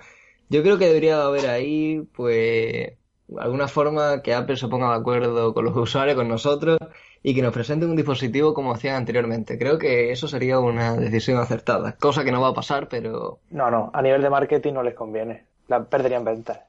[0.49, 2.93] Yo creo que debería haber ahí, pues,
[3.39, 6.79] alguna forma que Apple se ponga de acuerdo con los usuarios, con nosotros,
[7.23, 9.59] y que nos presenten un dispositivo como hacían anteriormente.
[9.59, 13.41] Creo que eso sería una decisión acertada, cosa que no va a pasar, pero...
[13.51, 16.61] No, no, a nivel de marketing no les conviene, la perderían ventas.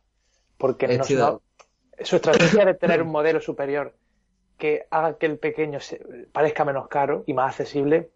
[0.57, 1.03] Porque no,
[2.03, 3.93] su estrategia de tener un modelo superior
[4.57, 8.12] que haga que el pequeño se, parezca menos caro y más accesible,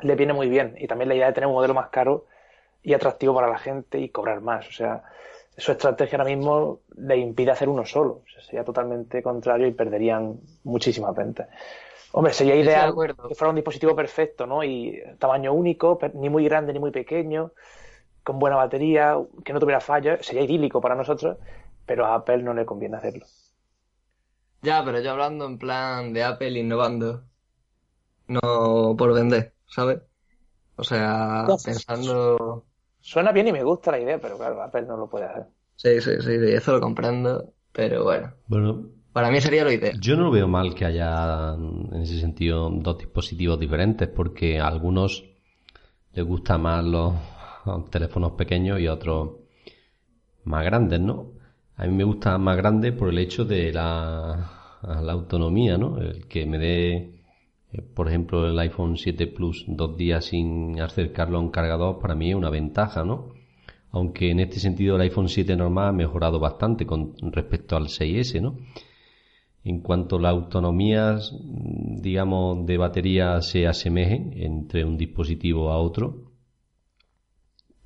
[0.00, 0.74] le viene muy bien.
[0.78, 2.26] Y también la idea de tener un modelo más caro
[2.82, 4.66] y atractivo para la gente y cobrar más.
[4.68, 5.04] O sea,
[5.62, 8.24] su estrategia ahora mismo le impide hacer uno solo.
[8.44, 11.48] sería totalmente contrario y perderían muchísimas ventas.
[12.10, 14.64] Hombre, sería ideal que fuera un dispositivo perfecto, ¿no?
[14.64, 17.52] Y tamaño único, ni muy grande ni muy pequeño,
[18.24, 20.26] con buena batería, que no tuviera fallos.
[20.26, 21.38] Sería idílico para nosotros,
[21.86, 23.24] pero a Apple no le conviene hacerlo.
[24.62, 27.22] Ya, pero yo hablando en plan de Apple innovando,
[28.26, 30.00] no por vender, ¿sabes?
[30.74, 32.64] O sea, pensando
[33.02, 35.46] Suena bien y me gusta la idea, pero claro, Apple no lo puede hacer.
[35.76, 38.32] Sí, sí, sí, eso lo comprendo, pero bueno.
[38.46, 40.00] Bueno, para mí sería lo ideal.
[40.00, 44.68] Yo no lo veo mal que haya en ese sentido dos dispositivos diferentes, porque a
[44.68, 45.24] algunos
[46.12, 47.14] les gustan más los
[47.90, 49.30] teléfonos pequeños y a otros
[50.44, 51.32] más grandes, ¿no?
[51.76, 55.98] A mí me gusta más grande por el hecho de la, la autonomía, ¿no?
[55.98, 57.21] El que me dé
[57.94, 62.30] por ejemplo, el iPhone 7 Plus dos días sin acercarlo a un cargador para mí
[62.30, 63.30] es una ventaja, ¿no?
[63.90, 68.40] Aunque en este sentido el iPhone 7 normal ha mejorado bastante con respecto al 6S,
[68.40, 68.56] ¿no?
[69.64, 76.32] En cuanto a las autonomías, digamos, de batería se asemejen entre un dispositivo a otro,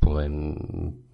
[0.00, 0.30] pues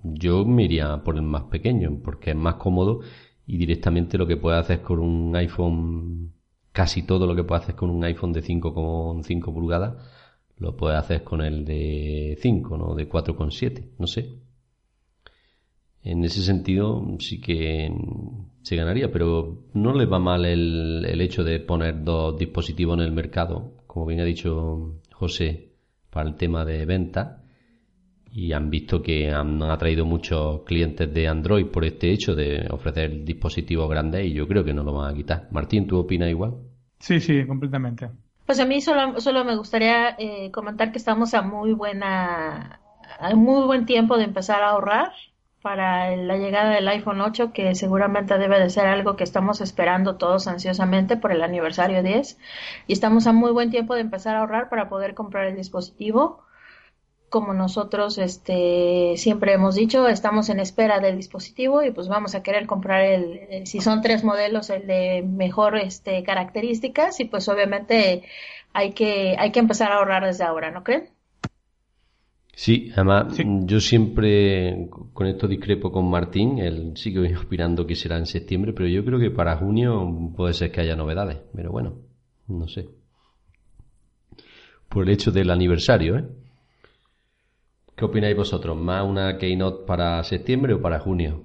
[0.04, 3.00] yo me iría por el más pequeño, porque es más cómodo
[3.46, 6.32] y directamente lo que puede hacer con un iPhone,
[6.72, 9.94] casi todo lo que puede hacer con un iPhone de 5,5 pulgadas,
[10.58, 12.94] lo puede hacer con el de 5, ¿no?
[12.94, 14.38] De 4,7, no sé.
[16.04, 17.92] En ese sentido sí que
[18.62, 23.04] se ganaría, pero no le va mal el, el hecho de poner dos dispositivos en
[23.04, 25.72] el mercado, como bien ha dicho José,
[26.10, 27.41] para el tema de venta
[28.32, 33.24] y han visto que han atraído muchos clientes de Android por este hecho de ofrecer
[33.24, 35.48] dispositivos grandes y yo creo que no lo van a quitar.
[35.50, 36.54] Martín, ¿tú opinas igual?
[36.98, 38.10] Sí, sí, completamente.
[38.46, 42.80] Pues a mí solo, solo me gustaría eh, comentar que estamos a muy buena,
[43.18, 45.12] a muy buen tiempo de empezar a ahorrar
[45.60, 50.16] para la llegada del iPhone 8, que seguramente debe de ser algo que estamos esperando
[50.16, 52.38] todos ansiosamente por el aniversario 10.
[52.88, 56.44] Y estamos a muy buen tiempo de empezar a ahorrar para poder comprar el dispositivo
[57.32, 62.42] como nosotros este, siempre hemos dicho, estamos en espera del dispositivo y pues vamos a
[62.42, 68.22] querer comprar el, si son tres modelos, el de mejor este, características y pues obviamente
[68.74, 71.08] hay que, hay que empezar a ahorrar desde ahora, ¿no creen?
[72.54, 78.26] Sí, además yo siempre con esto discrepo con Martín, él sigue opinando que será en
[78.26, 81.94] septiembre, pero yo creo que para junio puede ser que haya novedades, pero bueno,
[82.46, 82.88] no sé.
[84.90, 86.24] Por el hecho del aniversario, ¿eh?
[88.02, 88.76] ¿Qué opináis vosotros?
[88.76, 91.44] ¿Más una Keynote para septiembre o para junio?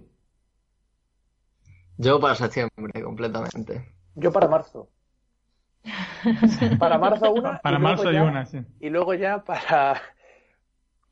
[1.97, 3.93] Yo para septiembre, completamente.
[4.15, 4.89] Yo para marzo.
[6.79, 7.59] para marzo una.
[7.61, 8.57] Para marzo y una, sí.
[8.79, 10.01] Y luego ya para.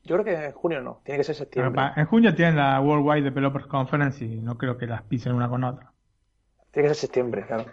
[0.03, 1.91] Yo creo que en junio no, tiene que ser septiembre.
[1.95, 5.63] en junio tienen la Worldwide Developers Conference y no creo que las pisen una con
[5.63, 5.93] otra.
[6.71, 7.65] Tiene que ser septiembre, claro.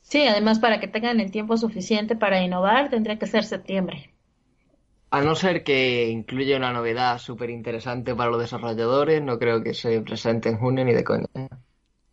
[0.00, 4.13] Sí, además para que tengan el tiempo suficiente para innovar, tendría que ser septiembre.
[5.14, 9.72] A no ser que incluya una novedad súper interesante para los desarrolladores, no creo que
[9.72, 11.28] se presente en junio ni de coña.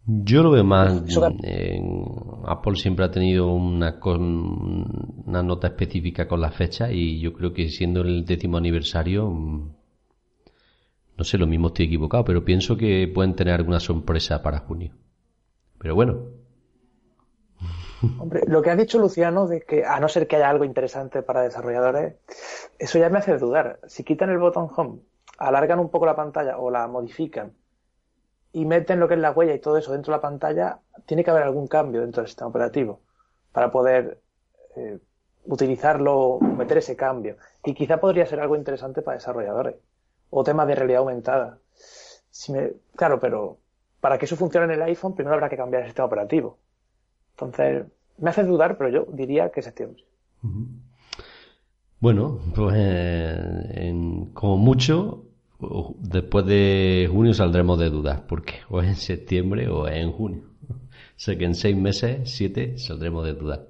[0.06, 1.02] Yo lo veo más.
[2.46, 7.70] Apple siempre ha tenido una, una nota específica con la fecha y yo creo que
[7.70, 9.72] siendo el décimo aniversario, mm,
[11.18, 14.94] no sé, lo mismo estoy equivocado, pero pienso que pueden tener alguna sorpresa para junio.
[15.80, 16.20] Pero bueno,
[18.20, 21.22] Hombre, lo que ha dicho Luciano de que a no ser que haya algo interesante
[21.22, 22.16] para desarrolladores,
[22.80, 23.80] eso ya me hace dudar.
[23.88, 25.00] Si quitan el botón home,
[25.38, 27.54] alargan un poco la pantalla o la modifican
[28.54, 31.24] y meten lo que es la huella y todo eso dentro de la pantalla, tiene
[31.24, 33.02] que haber algún cambio dentro del sistema operativo
[33.52, 34.20] para poder
[34.76, 35.00] eh,
[35.46, 37.38] utilizarlo, meter ese cambio.
[37.64, 39.76] Y quizá podría ser algo interesante para desarrolladores
[40.30, 41.60] o temas de realidad aumentada.
[42.30, 43.58] Si me, claro, pero
[44.00, 46.58] para que eso funcione en el iPhone, primero habrá que cambiar el sistema operativo.
[47.42, 47.86] Entonces,
[48.20, 50.04] me hace dudar, pero yo diría que septiembre.
[52.00, 55.26] Bueno, pues en, como mucho,
[56.00, 60.44] después de junio saldremos de dudas, porque o es en septiembre o es en junio.
[61.16, 63.62] sé que en seis meses, siete, saldremos de dudas.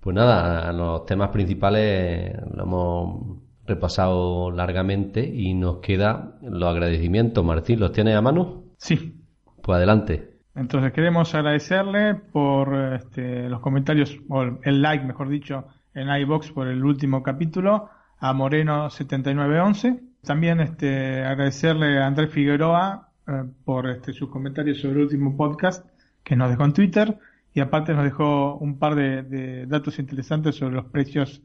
[0.00, 7.44] Pues nada, los temas principales lo hemos repasado largamente y nos queda los agradecimientos.
[7.44, 8.64] Martín, ¿los tienes a mano?
[8.76, 9.14] Sí.
[9.62, 10.37] Pues adelante.
[10.58, 16.66] Entonces queremos agradecerle por este, los comentarios, o el like, mejor dicho, en iBox por
[16.66, 20.00] el último capítulo, a Moreno7911.
[20.22, 25.86] También este, agradecerle a Andrés Figueroa eh, por este, sus comentarios sobre el último podcast
[26.24, 27.18] que nos dejó en Twitter
[27.54, 31.40] y aparte nos dejó un par de, datos interesantes sobre los precios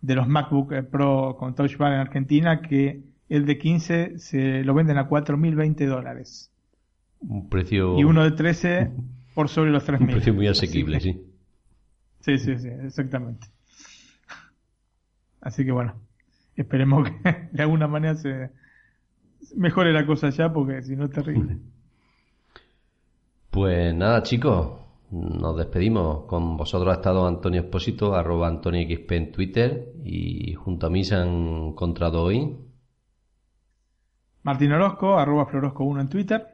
[0.00, 4.74] de los MacBook Pro con Touch Bar en Argentina que el de 15 se lo
[4.74, 6.53] venden a 4.020 dólares
[7.20, 7.98] un precio...
[7.98, 8.90] Y uno de 13
[9.34, 10.00] por sobre los 3.000.
[10.00, 11.20] Un precio muy asequible, sí.
[12.20, 13.48] Sí, sí, sí, exactamente.
[15.40, 15.94] Así que bueno,
[16.56, 18.50] esperemos que de alguna manera se
[19.56, 21.58] mejore la cosa ya, porque si no es terrible.
[23.50, 26.24] Pues nada, chicos, nos despedimos.
[26.24, 31.04] Con vosotros ha estado Antonio Espósito, arroba Antonio XP en Twitter, y junto a mí
[31.04, 32.56] se han encontrado hoy.
[34.42, 36.53] Martín Orozco, arroba Florosco1 en Twitter.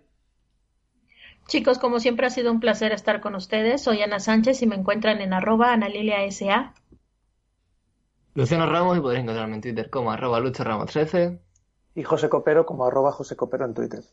[1.50, 3.82] Chicos, como siempre ha sido un placer estar con ustedes.
[3.82, 6.74] Soy Ana Sánchez y me encuentran en arroba analiliasa.
[8.34, 11.40] Luciano Ramos y podéis encontrarme en Twitter como arroba Ramos 13
[11.96, 14.04] Y José Copero como arroba José Copero en Twitter.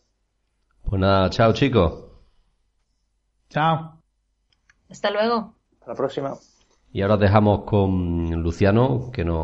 [0.90, 2.06] Pues nada, chao chicos.
[3.52, 4.02] Chao.
[4.90, 5.54] Hasta luego.
[5.74, 6.34] Hasta la próxima.
[6.92, 9.40] Y ahora os dejamos con Luciano, que nos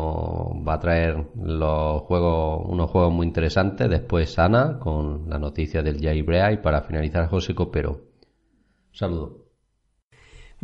[0.66, 3.88] va a traer los juegos, unos juegos muy interesantes.
[3.88, 6.54] Después Ana, con la noticia del Jailbreak.
[6.54, 7.90] Y para finalizar, José Copero.
[7.92, 8.00] Un
[8.96, 9.43] saludo.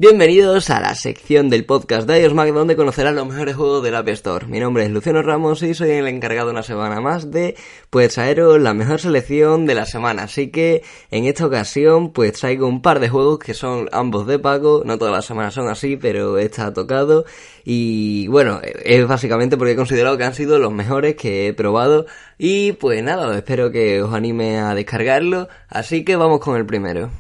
[0.01, 3.95] Bienvenidos a la sección del podcast de iOS Mac donde conocerán los mejores juegos del
[3.97, 4.47] App Store.
[4.47, 7.55] Mi nombre es Luciano Ramos y soy el encargado una semana más de
[7.91, 10.23] pues traeros la mejor selección de la semana.
[10.23, 14.39] Así que en esta ocasión pues traigo un par de juegos que son ambos de
[14.39, 14.85] pago.
[14.87, 17.27] No todas las semanas son así, pero esta tocado.
[17.63, 22.07] Y bueno, es básicamente porque he considerado que han sido los mejores que he probado.
[22.39, 25.49] Y pues nada, espero que os anime a descargarlo.
[25.69, 27.11] Así que vamos con el primero.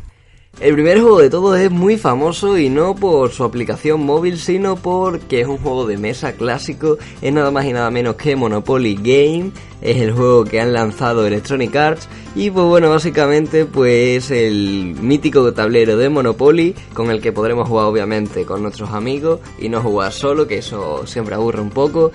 [0.58, 4.76] El primer juego de todos es muy famoso y no por su aplicación móvil, sino
[4.76, 8.96] porque es un juego de mesa clásico, es nada más y nada menos que Monopoly
[8.96, 12.08] Game, es el juego que han lanzado Electronic Arts.
[12.34, 17.86] Y pues bueno, básicamente pues el mítico tablero de Monopoly con el que podremos jugar
[17.86, 22.12] obviamente con nuestros amigos y no jugar solo, que eso siempre aburre un poco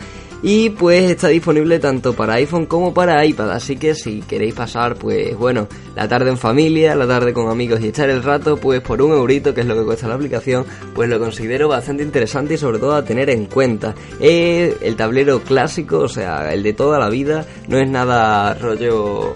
[0.47, 4.93] y pues está disponible tanto para iPhone como para iPad, así que si queréis pasar
[4.93, 8.79] pues bueno, la tarde en familia, la tarde con amigos y echar el rato, pues
[8.81, 12.53] por un eurito, que es lo que cuesta la aplicación, pues lo considero bastante interesante
[12.53, 13.95] y sobre todo a tener en cuenta.
[14.19, 19.33] Es el tablero clásico, o sea, el de toda la vida, no es nada rollo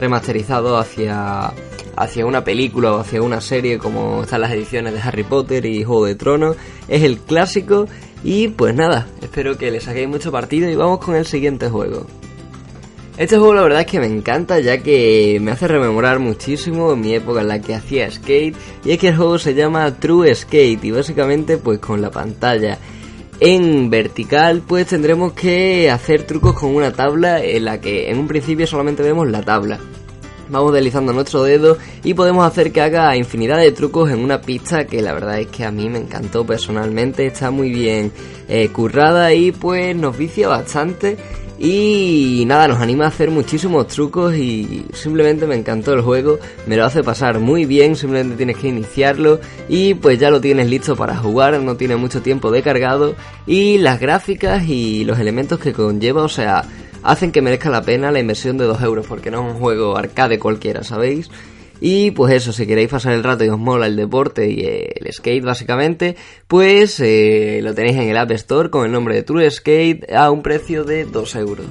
[0.00, 1.52] remasterizado hacia
[1.96, 5.82] hacia una película o hacia una serie como están las ediciones de Harry Potter y
[5.82, 6.56] Juego de Tronos.
[6.88, 7.86] Es el clásico
[8.24, 12.06] y pues nada, espero que le saquéis mucho partido y vamos con el siguiente juego.
[13.16, 17.14] Este juego la verdad es que me encanta ya que me hace rememorar muchísimo mi
[17.14, 18.54] época en la que hacía skate
[18.84, 22.78] y es que el juego se llama True Skate y básicamente pues con la pantalla
[23.40, 28.28] en vertical pues tendremos que hacer trucos con una tabla en la que en un
[28.28, 29.80] principio solamente vemos la tabla
[30.48, 34.86] vamos deslizando nuestro dedo y podemos hacer que haga infinidad de trucos en una pista
[34.86, 38.12] que la verdad es que a mí me encantó personalmente, está muy bien
[38.48, 41.16] eh, currada y pues nos vicia bastante.
[41.58, 46.76] Y nada, nos anima a hacer muchísimos trucos y simplemente me encantó el juego, me
[46.76, 50.96] lo hace pasar muy bien, simplemente tienes que iniciarlo y pues ya lo tienes listo
[50.96, 53.14] para jugar, no tiene mucho tiempo de cargado.
[53.46, 56.62] Y las gráficas y los elementos que conlleva, o sea,
[57.06, 59.96] hacen que merezca la pena la inversión de 2 euros, porque no es un juego
[59.96, 61.30] arcade cualquiera, ¿sabéis?
[61.80, 65.12] Y pues eso, si queréis pasar el rato y os mola el deporte y el
[65.12, 66.16] skate básicamente,
[66.48, 70.30] pues eh, lo tenéis en el App Store con el nombre de True Skate a
[70.30, 71.66] un precio de 2 euros.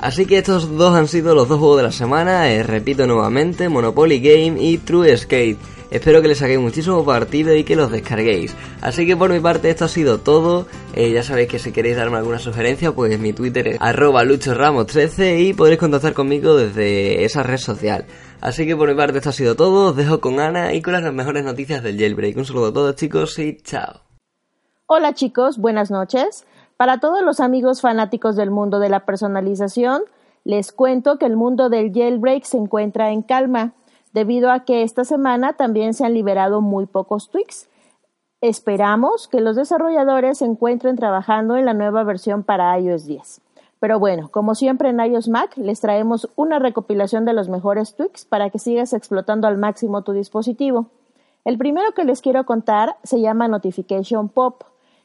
[0.00, 3.68] Así que estos dos han sido los dos juegos de la semana, eh, repito nuevamente,
[3.68, 5.58] Monopoly Game y True Skate.
[5.92, 8.56] Espero que les saquéis muchísimo partido y que los descarguéis.
[8.80, 10.66] Así que por mi parte esto ha sido todo.
[10.94, 15.40] Eh, ya sabéis que si queréis darme alguna sugerencia, pues mi Twitter es arroba luchoramos13
[15.40, 18.06] y podréis contactar conmigo desde esa red social.
[18.40, 19.90] Así que por mi parte esto ha sido todo.
[19.90, 22.38] Os dejo con Ana y con las mejores noticias del jailbreak.
[22.38, 24.00] Un saludo a todos chicos y chao.
[24.86, 26.46] Hola chicos, buenas noches.
[26.78, 30.04] Para todos los amigos fanáticos del mundo de la personalización,
[30.44, 33.74] les cuento que el mundo del jailbreak se encuentra en calma
[34.12, 37.68] debido a que esta semana también se han liberado muy pocos tweaks.
[38.40, 43.40] Esperamos que los desarrolladores se encuentren trabajando en la nueva versión para iOS 10.
[43.78, 48.24] Pero bueno, como siempre en iOS Mac, les traemos una recopilación de los mejores tweaks
[48.24, 50.86] para que sigas explotando al máximo tu dispositivo.
[51.44, 54.62] El primero que les quiero contar se llama Notification Pop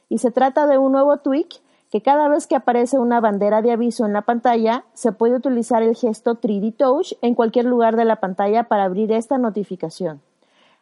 [0.08, 1.60] y se trata de un nuevo tweak
[1.90, 5.82] que cada vez que aparece una bandera de aviso en la pantalla, se puede utilizar
[5.82, 10.20] el gesto 3D Touch en cualquier lugar de la pantalla para abrir esta notificación.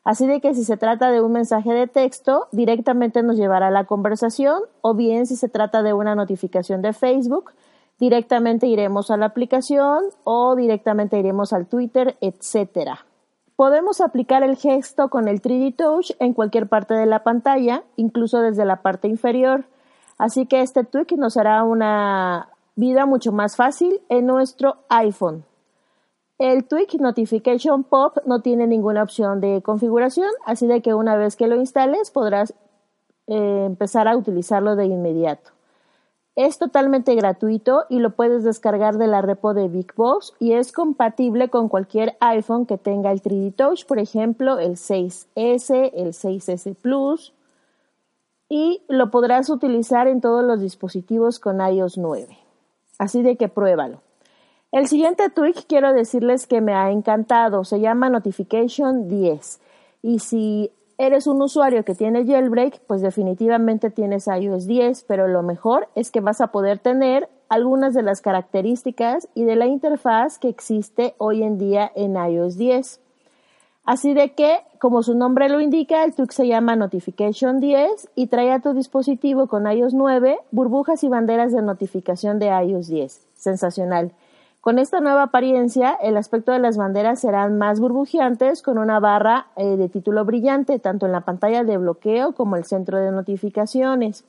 [0.07, 3.73] Así de que si se trata de un mensaje de texto, directamente nos llevará a
[3.73, 7.53] la conversación, o bien si se trata de una notificación de Facebook,
[7.99, 12.91] directamente iremos a la aplicación o directamente iremos al Twitter, etc.
[13.57, 18.41] Podemos aplicar el gesto con el 3D Touch en cualquier parte de la pantalla, incluso
[18.41, 19.65] desde la parte inferior.
[20.19, 25.45] Así que este tweak nos hará una vida mucho más fácil en nuestro iPhone.
[26.39, 31.35] El Tweak Notification Pop no tiene ninguna opción de configuración, así de que una vez
[31.35, 32.53] que lo instales podrás
[33.27, 35.51] eh, empezar a utilizarlo de inmediato.
[36.37, 40.71] Es totalmente gratuito y lo puedes descargar de la repo de Big Box y es
[40.73, 46.77] compatible con cualquier iPhone que tenga el 3D Touch, por ejemplo, el 6S, el 6S
[46.77, 47.33] Plus,
[48.49, 52.39] y lo podrás utilizar en todos los dispositivos con iOS 9.
[52.99, 54.01] Así de que pruébalo.
[54.73, 57.65] El siguiente tweak quiero decirles que me ha encantado.
[57.65, 59.61] Se llama Notification 10.
[60.03, 65.43] Y si eres un usuario que tiene jailbreak, pues definitivamente tienes iOS 10, pero lo
[65.43, 70.39] mejor es que vas a poder tener algunas de las características y de la interfaz
[70.39, 73.01] que existe hoy en día en iOS 10.
[73.87, 78.26] Así de que, como su nombre lo indica, el tweak se llama Notification 10 y
[78.26, 83.26] trae a tu dispositivo con iOS 9 burbujas y banderas de notificación de iOS 10.
[83.34, 84.11] Sensacional.
[84.61, 89.47] Con esta nueva apariencia, el aspecto de las banderas serán más burbujeantes con una barra
[89.55, 94.24] eh, de título brillante, tanto en la pantalla de bloqueo como el centro de notificaciones.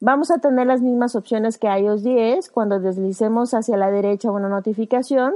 [0.00, 2.50] Vamos a tener las mismas opciones que iOS 10.
[2.50, 5.34] Cuando deslicemos hacia la derecha una notificación,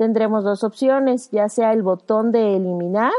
[0.00, 3.12] tendremos dos opciones, ya sea el botón de eliminar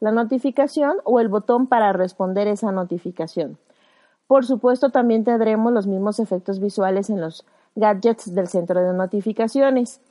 [0.00, 3.56] la notificación o el botón para responder esa notificación.
[4.26, 10.02] Por supuesto, también tendremos los mismos efectos visuales en los gadgets del centro de notificaciones.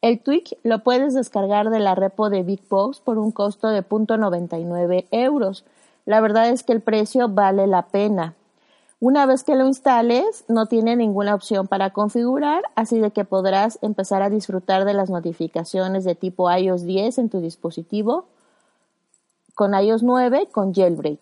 [0.00, 3.86] El tweak lo puedes descargar de la repo de Big Box por un costo de
[3.86, 5.66] .99 euros.
[6.06, 8.32] La verdad es que el precio vale la pena.
[9.06, 13.78] Una vez que lo instales, no tiene ninguna opción para configurar, así de que podrás
[13.82, 18.24] empezar a disfrutar de las notificaciones de tipo iOS 10 en tu dispositivo
[19.54, 21.20] con iOS 9 con jailbreak.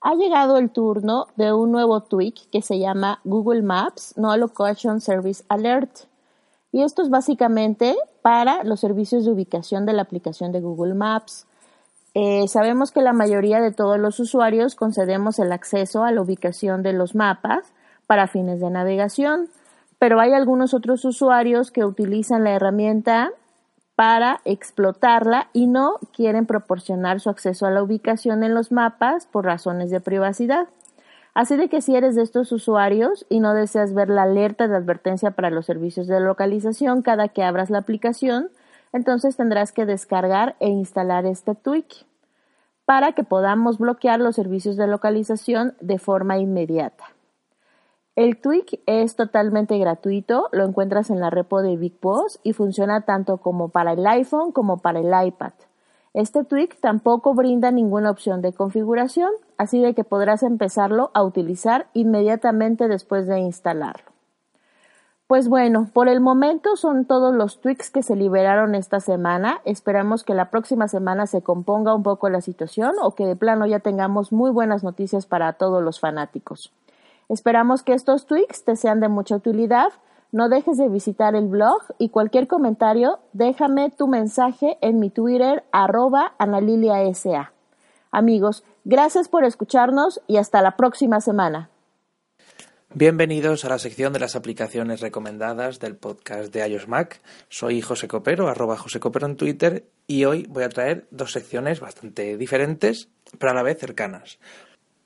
[0.00, 5.02] Ha llegado el turno de un nuevo tweak que se llama Google Maps No Location
[5.02, 6.06] Service Alert.
[6.72, 11.46] Y esto es básicamente para los servicios de ubicación de la aplicación de Google Maps.
[12.14, 16.82] Eh, sabemos que la mayoría de todos los usuarios concedemos el acceso a la ubicación
[16.82, 17.72] de los mapas
[18.06, 19.48] para fines de navegación,
[19.98, 23.32] pero hay algunos otros usuarios que utilizan la herramienta
[23.96, 29.44] para explotarla y no quieren proporcionar su acceso a la ubicación en los mapas por
[29.44, 30.68] razones de privacidad.
[31.32, 34.76] Así de que si eres de estos usuarios y no deseas ver la alerta de
[34.76, 38.50] advertencia para los servicios de localización cada que abras la aplicación,
[38.94, 42.06] entonces tendrás que descargar e instalar este tweak
[42.86, 47.04] para que podamos bloquear los servicios de localización de forma inmediata.
[48.14, 53.00] El tweak es totalmente gratuito, lo encuentras en la repo de Big Boss y funciona
[53.00, 55.54] tanto como para el iPhone como para el iPad.
[56.12, 61.88] Este tweak tampoco brinda ninguna opción de configuración, así de que podrás empezarlo a utilizar
[61.94, 64.13] inmediatamente después de instalarlo.
[65.26, 69.62] Pues bueno, por el momento son todos los tweaks que se liberaron esta semana.
[69.64, 73.64] Esperamos que la próxima semana se componga un poco la situación o que de plano
[73.64, 76.72] ya tengamos muy buenas noticias para todos los fanáticos.
[77.30, 79.92] Esperamos que estos tweaks te sean de mucha utilidad.
[80.30, 85.64] No dejes de visitar el blog y cualquier comentario, déjame tu mensaje en mi Twitter
[85.72, 87.52] arroba analiliasa.
[88.10, 91.70] Amigos, gracias por escucharnos y hasta la próxima semana.
[92.96, 97.20] Bienvenidos a la sección de las aplicaciones recomendadas del podcast de iOS Mac.
[97.48, 101.80] Soy José Copero, arroba José Copero en Twitter, y hoy voy a traer dos secciones
[101.80, 104.38] bastante diferentes, pero a la vez cercanas.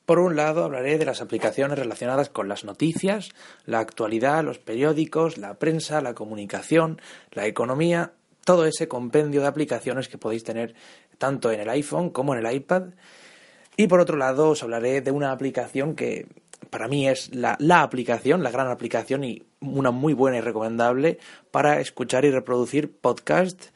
[0.04, 3.30] Por un lado, hablaré de las aplicaciones relacionadas con las noticias,
[3.64, 7.00] la actualidad, los periódicos, la prensa, la comunicación,
[7.32, 8.12] la economía,
[8.44, 10.74] todo ese compendio de aplicaciones que podéis tener
[11.16, 12.90] tanto en el iPhone como en el iPad.
[13.78, 16.26] Y por otro lado, os hablaré de una aplicación que
[16.70, 21.18] para mí es la, aplicación, la gran aplicación y una muy buena y recomendable
[21.50, 23.66] para escuchar y reproducir podcast,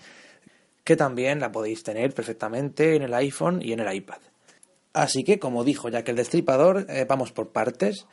[0.85, 4.19] que también la podéis tener perfectamente en el iPhone y en el iPad.
[4.93, 8.07] Así que, como dijo ya que el Destripador, eh, vamos por partes.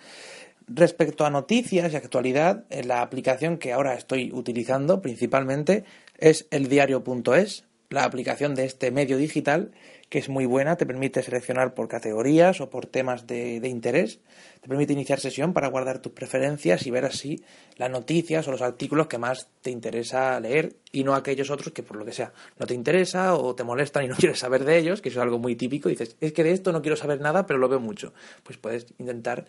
[0.67, 5.83] Respecto a noticias y actualidad, eh, la aplicación que ahora estoy utilizando principalmente
[6.17, 9.71] es el diario.es, la aplicación de este medio digital
[10.09, 14.19] que es muy buena, te permite seleccionar por categorías o por temas de, interés,
[14.59, 17.43] te permite iniciar sesión para guardar tus preferencias y ver así
[17.77, 21.83] las noticias o los artículos que más te interesa leer y no aquellos otros que
[21.83, 24.79] por lo que sea no te interesa o te molestan y no quieres saber de
[24.79, 27.21] ellos, que es algo muy típico, y dices, es que de esto no quiero saber
[27.21, 28.13] nada, pero lo veo mucho.
[28.43, 29.45] Pues puedes intentar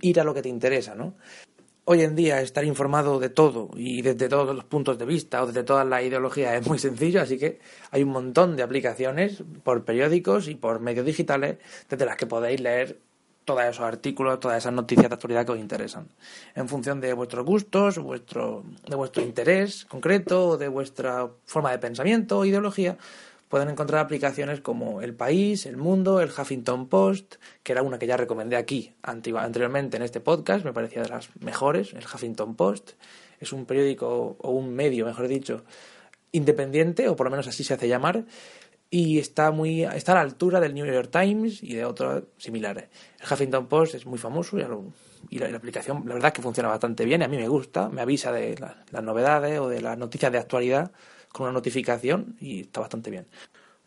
[0.00, 1.14] ir a lo que te interesa, ¿no?
[1.86, 5.46] Hoy en día estar informado de todo y desde todos los puntos de vista o
[5.46, 7.60] desde toda la ideología es muy sencillo, así que
[7.90, 11.58] hay un montón de aplicaciones por periódicos y por medios digitales
[11.90, 13.00] desde las que podéis leer
[13.44, 16.08] todos esos artículos, todas esas noticias de actualidad que os interesan.
[16.54, 22.38] En función de vuestros gustos, vuestro, de vuestro interés concreto de vuestra forma de pensamiento
[22.38, 22.96] o ideología,
[23.54, 28.06] pueden encontrar aplicaciones como El País, El Mundo, el Huffington Post, que era una que
[28.08, 32.94] ya recomendé aquí anteriormente en este podcast, me parecía de las mejores, el Huffington Post.
[33.38, 35.62] Es un periódico o un medio, mejor dicho,
[36.32, 38.24] independiente, o por lo menos así se hace llamar,
[38.90, 42.88] y está muy está a la altura del New York Times y de otros similares.
[43.20, 47.20] El Huffington Post es muy famoso y, la, aplicación la verdad que funciona bastante bien
[47.20, 48.56] y a mí me gusta, me avisa de
[48.90, 50.90] las novedades o de las noticias de actualidad
[51.34, 53.26] con una notificación y está bastante bien.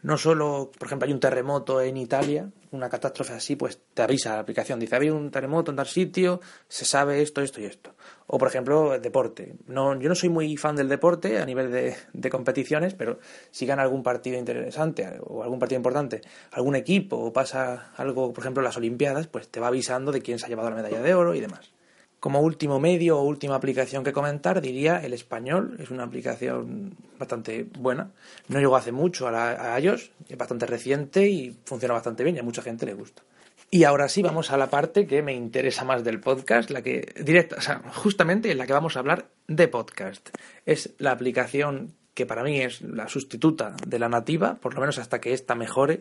[0.02, 4.34] No solo, por ejemplo, hay un terremoto en Italia una catástrofe así, pues te avisa
[4.34, 4.80] la aplicación.
[4.80, 7.96] Dice, había un terremoto en tal sitio, se sabe esto, esto y esto.
[8.28, 9.56] O, por ejemplo, deporte.
[9.68, 13.20] No, yo no soy muy fan del deporte a nivel de, de competiciones, pero
[13.50, 16.22] si gana algún partido interesante o algún partido importante,
[16.52, 20.38] algún equipo o pasa algo, por ejemplo, las Olimpiadas, pues te va avisando de quién
[20.38, 21.72] se ha llevado la medalla de oro y demás.
[22.20, 25.78] Como último medio o última aplicación que comentar, diría el español.
[25.80, 28.12] Es una aplicación bastante buena.
[28.48, 32.36] No llegó hace mucho a, la, a iOS, es bastante reciente y funciona bastante bien
[32.36, 33.24] y a mucha gente le gusta.
[33.70, 37.14] Y ahora sí vamos a la parte que me interesa más del podcast, la que
[37.20, 40.30] directa, o sea, justamente en la que vamos a hablar de podcast.
[40.66, 44.98] Es la aplicación que para mí es la sustituta de la nativa, por lo menos
[45.00, 46.00] hasta que esta mejore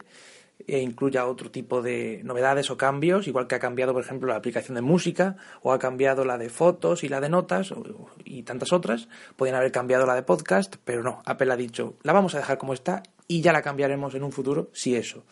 [0.67, 4.37] e incluya otro tipo de novedades o cambios, igual que ha cambiado, por ejemplo, la
[4.37, 7.73] aplicación de música, o ha cambiado la de fotos y la de notas,
[8.25, 9.09] y tantas otras.
[9.37, 11.23] Podrían haber cambiado la de podcast, pero no.
[11.25, 14.33] Apple ha dicho, la vamos a dejar como está y ya la cambiaremos en un
[14.33, 15.25] futuro, si eso.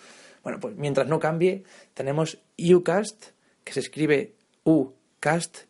[0.43, 1.64] Bueno, pues mientras no cambie,
[1.95, 3.29] tenemos Ucast,
[3.64, 5.64] que se escribe Ucast,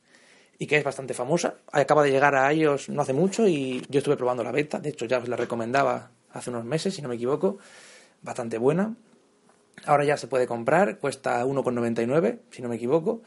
[0.59, 1.57] y que es bastante famosa.
[1.73, 4.91] Acaba de llegar a iOS no hace mucho y yo estuve probando la beta, de
[4.91, 7.59] hecho ya os la recomendaba hace unos meses, si no me equivoco,
[8.23, 8.95] bastante buena.
[9.87, 13.23] Ahora ya se puede comprar, cuesta 1,99, si no me equivoco.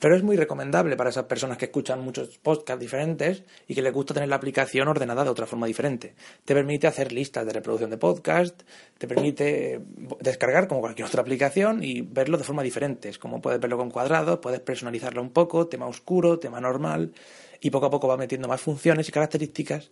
[0.00, 3.92] Pero es muy recomendable para esas personas que escuchan muchos podcasts diferentes y que les
[3.92, 6.14] gusta tener la aplicación ordenada de otra forma diferente.
[6.44, 8.62] Te permite hacer listas de reproducción de podcast,
[8.96, 9.80] te permite
[10.20, 13.10] descargar como cualquier otra aplicación y verlo de forma diferente.
[13.18, 17.12] Como puedes verlo con cuadrados, puedes personalizarlo un poco, tema oscuro, tema normal,
[17.60, 19.90] y poco a poco va metiendo más funciones y características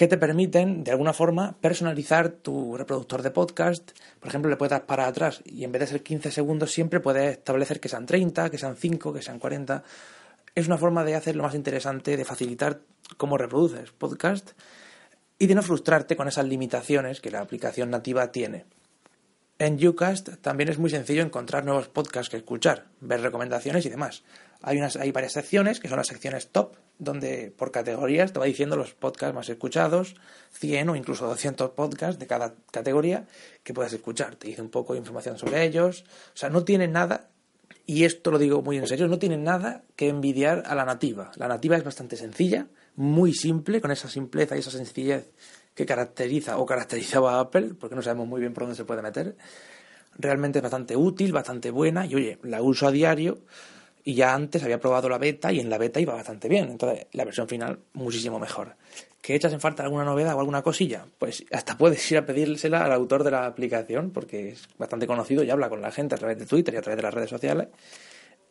[0.00, 3.90] que te permiten, de alguna forma, personalizar tu reproductor de podcast.
[4.18, 7.00] Por ejemplo, le puedes dar para atrás y en vez de ser 15 segundos siempre
[7.00, 9.84] puedes establecer que sean 30, que sean 5, que sean 40.
[10.54, 12.80] Es una forma de hacerlo más interesante, de facilitar
[13.18, 14.52] cómo reproduces podcast
[15.38, 18.64] y de no frustrarte con esas limitaciones que la aplicación nativa tiene.
[19.58, 24.22] En Ucast también es muy sencillo encontrar nuevos podcasts que escuchar, ver recomendaciones y demás.
[24.62, 28.44] Hay, unas, hay varias secciones, que son las secciones top, donde por categorías te va
[28.44, 30.14] diciendo los podcasts más escuchados,
[30.52, 33.26] 100 o incluso 200 podcasts de cada categoría
[33.64, 34.36] que puedes escuchar.
[34.36, 36.04] Te dice un poco de información sobre ellos.
[36.34, 37.30] O sea, no tiene nada,
[37.86, 41.32] y esto lo digo muy en serio, no tiene nada que envidiar a la nativa.
[41.36, 45.32] La nativa es bastante sencilla, muy simple, con esa simpleza y esa sencillez
[45.74, 49.00] que caracteriza o caracterizaba a Apple, porque no sabemos muy bien por dónde se puede
[49.00, 49.36] meter.
[50.18, 53.38] Realmente es bastante útil, bastante buena, y oye, la uso a diario
[54.10, 56.68] y ya antes había probado la beta y en la beta iba bastante bien.
[56.68, 58.74] Entonces, la versión final muchísimo mejor.
[59.22, 61.06] ¿Que echas en falta alguna novedad o alguna cosilla?
[61.16, 65.44] Pues hasta puedes ir a pedírsela al autor de la aplicación, porque es bastante conocido
[65.44, 67.30] y habla con la gente a través de Twitter y a través de las redes
[67.30, 67.68] sociales.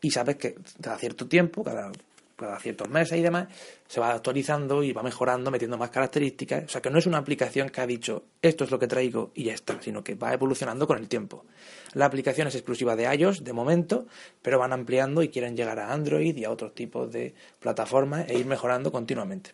[0.02, 1.92] Y sabes que cada cierto tiempo, cada
[2.40, 3.48] cada ciertos meses y demás,
[3.88, 6.64] se va actualizando y va mejorando, metiendo más características.
[6.66, 9.32] O sea que no es una aplicación que ha dicho esto es lo que traigo
[9.36, 11.46] y ya está, sino que va evolucionando con el tiempo.
[11.94, 14.08] La aplicación es exclusiva de iOS de momento,
[14.42, 18.38] pero van ampliando y quieren llegar a Android y a otros tipos de plataformas e
[18.38, 19.52] ir mejorando continuamente.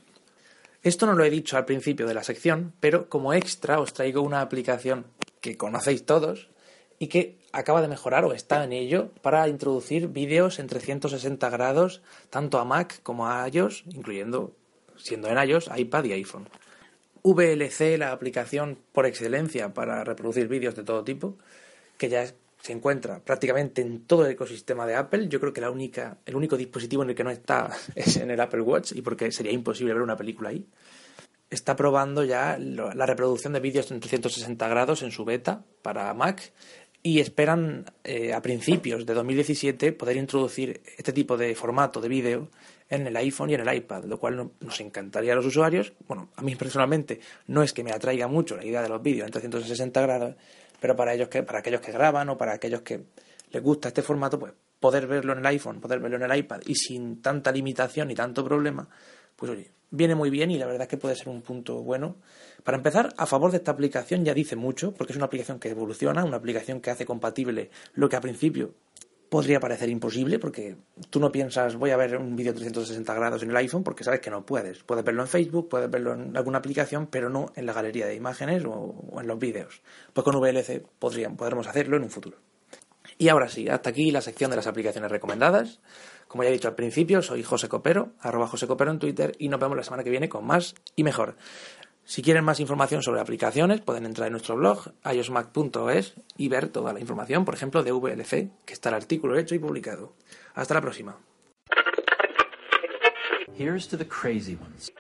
[0.84, 4.22] Esto no lo he dicho al principio de la sección, pero como extra os traigo
[4.22, 5.08] una aplicación
[5.42, 6.50] que conocéis todos
[7.00, 12.02] y que acaba de mejorar o está en ello para introducir vídeos en 360 grados
[12.30, 14.54] tanto a Mac como a iOS, incluyendo,
[14.98, 16.48] siendo en iOS, iPad y iPhone.
[17.24, 21.38] VLC, la aplicación por excelencia para reproducir vídeos de todo tipo,
[21.98, 22.28] que ya
[22.62, 25.28] se encuentra prácticamente en todo el ecosistema de Apple.
[25.28, 28.32] Yo creo que la única, el único dispositivo en el que no está es en
[28.32, 30.66] el Apple Watch, y porque sería imposible ver una película ahí.
[31.50, 36.52] Está probando ya la reproducción de vídeos en 360 grados en su beta para Mac
[37.06, 42.50] y esperan eh, a principios de 2017 poder introducir este tipo de formato de vídeo
[42.90, 45.94] en el iPhone y en el iPad, lo cual nos encantaría a los usuarios.
[46.08, 49.28] Bueno, a mí personalmente no es que me atraiga mucho la idea de los vídeos
[49.28, 50.36] en 360 grados,
[50.80, 53.04] pero para ellos que para aquellos que graban o para aquellos que
[53.52, 56.62] les gusta este formato, pues poder verlo en el iPhone, poder verlo en el iPad
[56.66, 58.90] y sin tanta limitación y tanto problema,
[59.36, 62.18] pues oye, viene muy bien y la verdad es que puede ser un punto bueno.
[62.64, 65.70] Para empezar, a favor de esta aplicación ya dice mucho, porque es una aplicación que
[65.70, 68.74] evoluciona, una aplicación que hace compatible lo que a principio
[69.30, 70.78] podría parecer imposible, porque
[71.10, 74.22] tú no piensas voy a ver un vídeo 360 grados en el iPhone, porque sabes
[74.22, 74.84] que no puedes.
[74.84, 78.16] Puedes verlo en Facebook, puedes verlo en alguna aplicación, pero no en la galería de
[78.16, 79.82] imágenes o, en los vídeos.
[80.14, 82.38] Pues con VLC podrían, podremos hacerlo en un futuro.
[83.18, 85.80] Y ahora sí, hasta aquí la sección de las aplicaciones recomendadas.
[86.36, 89.48] Como ya he dicho al principio, soy José Copero, arroba José Copero en Twitter y
[89.48, 91.38] nos vemos la semana que viene con más y mejor.
[92.04, 96.92] Si quieren más información sobre aplicaciones, pueden entrar en nuestro blog, iosmac.es, y ver toda
[96.92, 100.12] la información, por ejemplo, de VLC, que está el artículo hecho y publicado.
[100.56, 101.16] Hasta la próxima.
[103.58, 104.92] Here's to the crazy ones.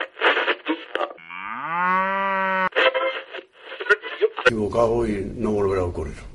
[4.45, 6.34] Equivocado y no volverá a ocurrir.